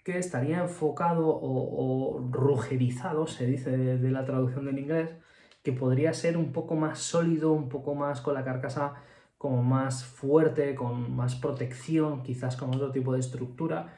que 0.03 0.19
estaría 0.19 0.59
enfocado 0.61 1.25
o, 1.27 2.19
rugerizado, 2.29 3.25
se 3.25 3.47
dice 3.47 3.75
de, 3.75 4.11
la 4.11 4.25
traducción 4.25 4.65
del 4.65 4.77
inglés, 4.77 5.15
que 5.63 5.73
podría 5.73 6.13
ser 6.13 6.37
un 6.37 6.51
poco 6.51 6.75
más 6.75 6.99
sólido, 6.99 7.51
un 7.53 7.69
poco 7.69 7.95
más 7.95 8.21
con 8.21 8.33
la 8.33 8.43
carcasa 8.43 8.95
como 9.37 9.63
más 9.63 10.05
fuerte, 10.05 10.75
con 10.75 11.15
más 11.15 11.35
protección, 11.35 12.23
quizás 12.23 12.55
con 12.57 12.69
otro 12.75 12.91
tipo 12.91 13.13
de 13.13 13.19
estructura, 13.19 13.97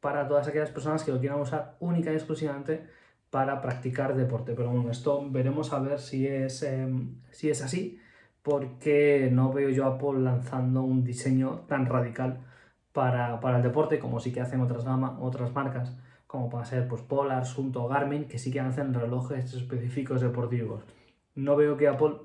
para 0.00 0.28
todas 0.28 0.48
aquellas 0.48 0.70
personas 0.70 1.02
que 1.04 1.12
lo 1.12 1.18
quieran 1.20 1.40
usar 1.40 1.76
única 1.80 2.12
y 2.12 2.14
exclusivamente 2.14 2.86
para 3.30 3.60
practicar 3.60 4.14
deporte. 4.14 4.54
Pero 4.54 4.70
bueno, 4.70 4.90
esto 4.90 5.28
veremos 5.30 5.72
a 5.72 5.80
ver 5.80 5.98
si 5.98 6.26
es, 6.26 6.62
em, 6.62 7.16
si 7.32 7.50
es 7.50 7.62
así, 7.62 7.98
porque 8.42 9.30
no 9.32 9.52
veo 9.52 9.70
yo 9.70 9.84
a 9.86 9.96
Apple 9.96 10.20
lanzando 10.20 10.82
un 10.82 11.02
diseño 11.02 11.64
tan 11.66 11.86
radical 11.86 12.40
para, 12.92 13.40
el 13.56 13.62
deporte 13.62 13.98
como 13.98 14.20
sí 14.20 14.32
que 14.32 14.40
hacen 14.40 14.60
otras, 14.60 14.84
otras 15.20 15.52
marcas, 15.52 15.96
como 16.28 16.48
puede 16.50 16.66
ser 16.66 16.86
pues, 16.86 17.02
Polar, 17.02 17.44
Sunto, 17.46 17.88
Garmin, 17.88 18.26
que 18.28 18.38
sí 18.38 18.52
que 18.52 18.60
hacen 18.60 18.94
relojes 18.94 19.52
específicos 19.54 20.20
deportivos. 20.20 20.84
No 21.34 21.56
veo 21.56 21.76
que 21.76 21.88
Apple 21.88 22.16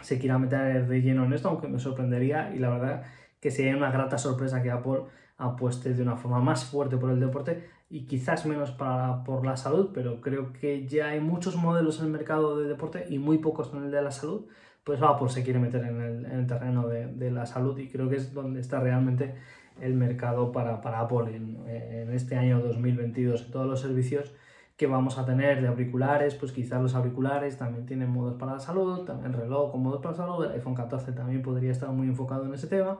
se 0.00 0.18
quiera 0.18 0.38
meter 0.38 0.86
de 0.86 1.02
lleno 1.02 1.24
en 1.24 1.32
esto, 1.32 1.48
aunque 1.48 1.68
me 1.68 1.78
sorprendería 1.78 2.54
y 2.54 2.58
la 2.58 2.70
verdad 2.70 3.02
que 3.40 3.50
sería 3.50 3.76
una 3.76 3.90
grata 3.90 4.18
sorpresa 4.18 4.62
que 4.62 4.70
Apple 4.70 5.02
apueste 5.36 5.92
de 5.94 6.02
una 6.02 6.16
forma 6.16 6.40
más 6.40 6.64
fuerte 6.64 6.96
por 6.96 7.10
el 7.10 7.20
deporte 7.20 7.68
y 7.90 8.06
quizás 8.06 8.46
menos 8.46 8.70
para, 8.70 9.24
por 9.24 9.44
la 9.44 9.56
salud, 9.56 9.90
pero 9.92 10.20
creo 10.20 10.52
que 10.52 10.86
ya 10.86 11.08
hay 11.08 11.20
muchos 11.20 11.56
modelos 11.56 11.98
en 11.98 12.06
el 12.06 12.12
mercado 12.12 12.58
de 12.58 12.68
deporte 12.68 13.04
y 13.08 13.18
muy 13.18 13.38
pocos 13.38 13.72
en 13.74 13.84
el 13.84 13.90
de 13.90 14.00
la 14.00 14.10
salud, 14.10 14.46
pues 14.84 15.02
Apple 15.02 15.28
se 15.28 15.42
quiere 15.42 15.58
meter 15.58 15.84
en 15.84 16.24
el, 16.24 16.46
terreno 16.46 16.88
de, 16.88 17.30
la 17.30 17.46
salud 17.46 17.76
y 17.78 17.88
creo 17.88 18.08
que 18.08 18.16
es 18.16 18.32
donde 18.32 18.60
está 18.60 18.80
realmente 18.80 19.34
el 19.80 19.94
mercado 19.94 20.52
para, 20.52 20.76
Apple 20.76 21.36
en, 21.36 21.66
en 21.66 22.12
este 22.12 22.36
año 22.36 22.60
2022, 22.60 23.46
en 23.46 23.50
todos 23.50 23.66
los 23.66 23.80
servicios 23.80 24.34
que 24.82 24.88
vamos 24.88 25.16
a 25.16 25.24
tener 25.24 25.62
de 25.62 25.68
auriculares, 25.68 26.34
pues 26.34 26.50
quizás 26.50 26.82
los 26.82 26.96
auriculares 26.96 27.56
también 27.56 27.86
tienen 27.86 28.10
modos 28.10 28.34
para 28.34 28.54
la 28.54 28.58
salud, 28.58 29.04
también 29.04 29.32
el 29.32 29.38
reloj 29.38 29.70
con 29.70 29.80
modos 29.80 30.02
para 30.02 30.10
la 30.10 30.16
salud, 30.16 30.44
el 30.44 30.50
iPhone 30.50 30.74
14 30.74 31.12
también 31.12 31.40
podría 31.40 31.70
estar 31.70 31.88
muy 31.90 32.08
enfocado 32.08 32.44
en 32.46 32.52
ese 32.52 32.66
tema. 32.66 32.98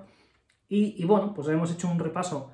Y, 0.68 1.04
bueno, 1.04 1.34
pues 1.34 1.48
hemos 1.48 1.72
hecho 1.72 1.90
un 1.90 1.98
repaso, 1.98 2.52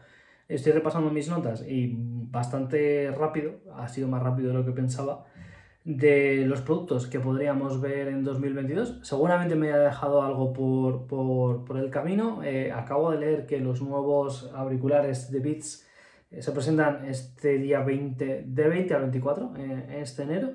estoy 0.49 0.73
repasando 0.73 1.11
mis 1.11 1.29
notas 1.29 1.63
y 1.69 1.95
bastante 1.95 3.11
rápido, 3.11 3.57
ha 3.77 3.87
sido 3.87 4.09
más 4.09 4.23
rápido 4.23 4.49
de 4.49 4.55
lo 4.55 4.65
que 4.65 4.73
pensaba, 4.73 5.27
de 5.85 6.47
los 6.47 6.63
productos 6.63 7.07
que 7.07 7.21
podríamos 7.21 7.83
ver 7.83 8.09
en 8.09 8.25
2022. 8.25 9.01
Seguramente 9.03 9.57
me 9.57 9.69
haya 9.69 9.81
dejado 9.81 10.23
algo 10.23 10.55
por, 10.55 11.79
el 11.79 11.91
camino. 11.91 12.43
Eh, 12.43 12.73
acabo 12.73 13.11
de 13.11 13.19
leer 13.19 13.47
que 13.47 13.61
los 13.61 13.83
nuevos 13.83 14.51
auriculares 14.55 15.31
de 15.31 15.41
Beats 15.41 15.88
se 16.31 16.53
presentan 16.53 17.05
este 17.07 17.59
día 17.59 17.81
20, 17.81 18.45
de 18.47 18.69
20 18.69 18.95
al 18.95 19.03
24, 19.03 19.55
eh, 19.57 20.01
este 20.01 20.23
enero. 20.23 20.55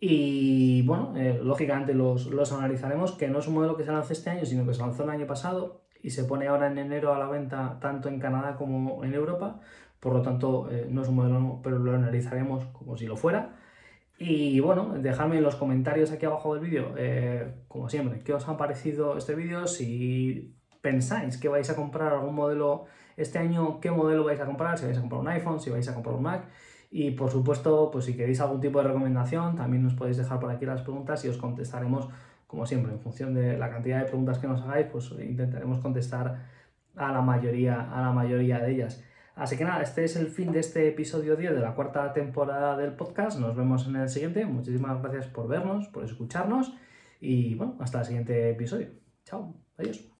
Y 0.00 0.82
bueno, 0.82 1.14
eh, 1.16 1.38
lógicamente 1.42 1.94
los, 1.94 2.26
los, 2.26 2.52
analizaremos, 2.52 3.12
que 3.12 3.28
no 3.28 3.38
es 3.38 3.46
un 3.46 3.54
modelo 3.54 3.76
que 3.76 3.84
se 3.84 3.92
lanzó 3.92 4.12
este 4.12 4.30
año, 4.30 4.44
sino 4.44 4.66
que 4.66 4.74
se 4.74 4.80
lanzó 4.80 5.04
el 5.04 5.10
año 5.10 5.26
pasado 5.26 5.82
y 6.02 6.10
se 6.10 6.24
pone 6.24 6.48
ahora 6.48 6.66
en 6.66 6.78
enero 6.78 7.14
a 7.14 7.18
la 7.18 7.28
venta 7.28 7.78
tanto 7.80 8.08
en 8.08 8.18
Canadá 8.18 8.56
como 8.56 9.04
en 9.04 9.14
Europa. 9.14 9.60
Por 10.00 10.14
lo 10.14 10.22
tanto, 10.22 10.68
no 10.88 11.02
es 11.02 11.08
un 11.08 11.14
modelo 11.14 11.60
pero 11.62 11.78
lo 11.78 11.94
analizaremos 11.94 12.64
como 12.66 12.96
si 12.96 13.06
lo 13.06 13.16
fuera. 13.16 13.54
Y 14.18 14.58
bueno, 14.58 14.94
dejadme 14.98 15.36
en 15.36 15.44
los 15.44 15.54
comentarios 15.54 16.10
aquí 16.10 16.26
abajo 16.26 16.54
del 16.54 16.64
vídeo, 16.64 16.94
como 17.68 17.88
siempre, 17.88 18.20
qué 18.24 18.34
os 18.34 18.48
ha 18.48 18.56
parecido 18.56 19.16
este 19.16 19.36
vídeo, 19.36 19.68
si 19.68 20.56
pensáis 20.82 21.38
que 21.38 21.48
vais 21.48 21.70
a 21.70 21.76
comprar 21.76 22.12
algún 22.12 22.34
modelo 22.34 22.84
este 23.16 23.38
año, 23.38 23.80
qué 23.80 23.90
modelo 23.90 24.24
vais 24.24 24.40
a 24.40 24.46
comprar, 24.46 24.78
si 24.78 24.84
vais 24.84 24.98
a 24.98 25.00
comprar 25.00 25.20
un 25.20 25.28
iPhone, 25.28 25.60
si 25.60 25.70
vais 25.70 25.88
a 25.88 25.94
comprar 25.94 26.14
un 26.14 26.22
Mac. 26.22 26.44
Y 26.90 27.12
por 27.12 27.30
supuesto, 27.30 27.90
pues 27.90 28.04
si 28.04 28.16
queréis 28.16 28.40
algún 28.40 28.60
tipo 28.60 28.78
de 28.82 28.88
recomendación, 28.88 29.56
también 29.56 29.82
nos 29.82 29.94
podéis 29.94 30.18
dejar 30.18 30.38
por 30.38 30.50
aquí 30.50 30.66
las 30.66 30.82
preguntas 30.82 31.24
y 31.24 31.28
os 31.28 31.38
contestaremos, 31.38 32.08
como 32.46 32.66
siempre, 32.66 32.92
en 32.92 33.00
función 33.00 33.32
de 33.32 33.56
la 33.56 33.70
cantidad 33.70 34.00
de 34.00 34.04
preguntas 34.04 34.38
que 34.38 34.46
nos 34.46 34.60
hagáis, 34.62 34.88
pues 34.92 35.10
intentaremos 35.18 35.78
contestar 35.78 36.46
a 36.96 37.12
la 37.12 37.22
mayoría, 37.22 37.90
a 37.90 38.02
la 38.02 38.12
mayoría 38.12 38.58
de 38.58 38.72
ellas. 38.72 39.02
Así 39.34 39.56
que 39.56 39.64
nada, 39.64 39.82
este 39.82 40.04
es 40.04 40.16
el 40.16 40.26
fin 40.28 40.52
de 40.52 40.60
este 40.60 40.88
episodio 40.88 41.36
10 41.36 41.54
de 41.54 41.60
la 41.60 41.74
cuarta 41.74 42.12
temporada 42.12 42.76
del 42.76 42.92
podcast. 42.92 43.38
Nos 43.38 43.56
vemos 43.56 43.86
en 43.86 43.96
el 43.96 44.08
siguiente. 44.10 44.44
Muchísimas 44.44 45.00
gracias 45.00 45.26
por 45.26 45.48
vernos, 45.48 45.88
por 45.88 46.04
escucharnos 46.04 46.74
y 47.20 47.54
bueno, 47.54 47.76
hasta 47.80 48.00
el 48.00 48.04
siguiente 48.04 48.50
episodio. 48.50 48.88
Chao, 49.24 49.54
adiós. 49.78 50.04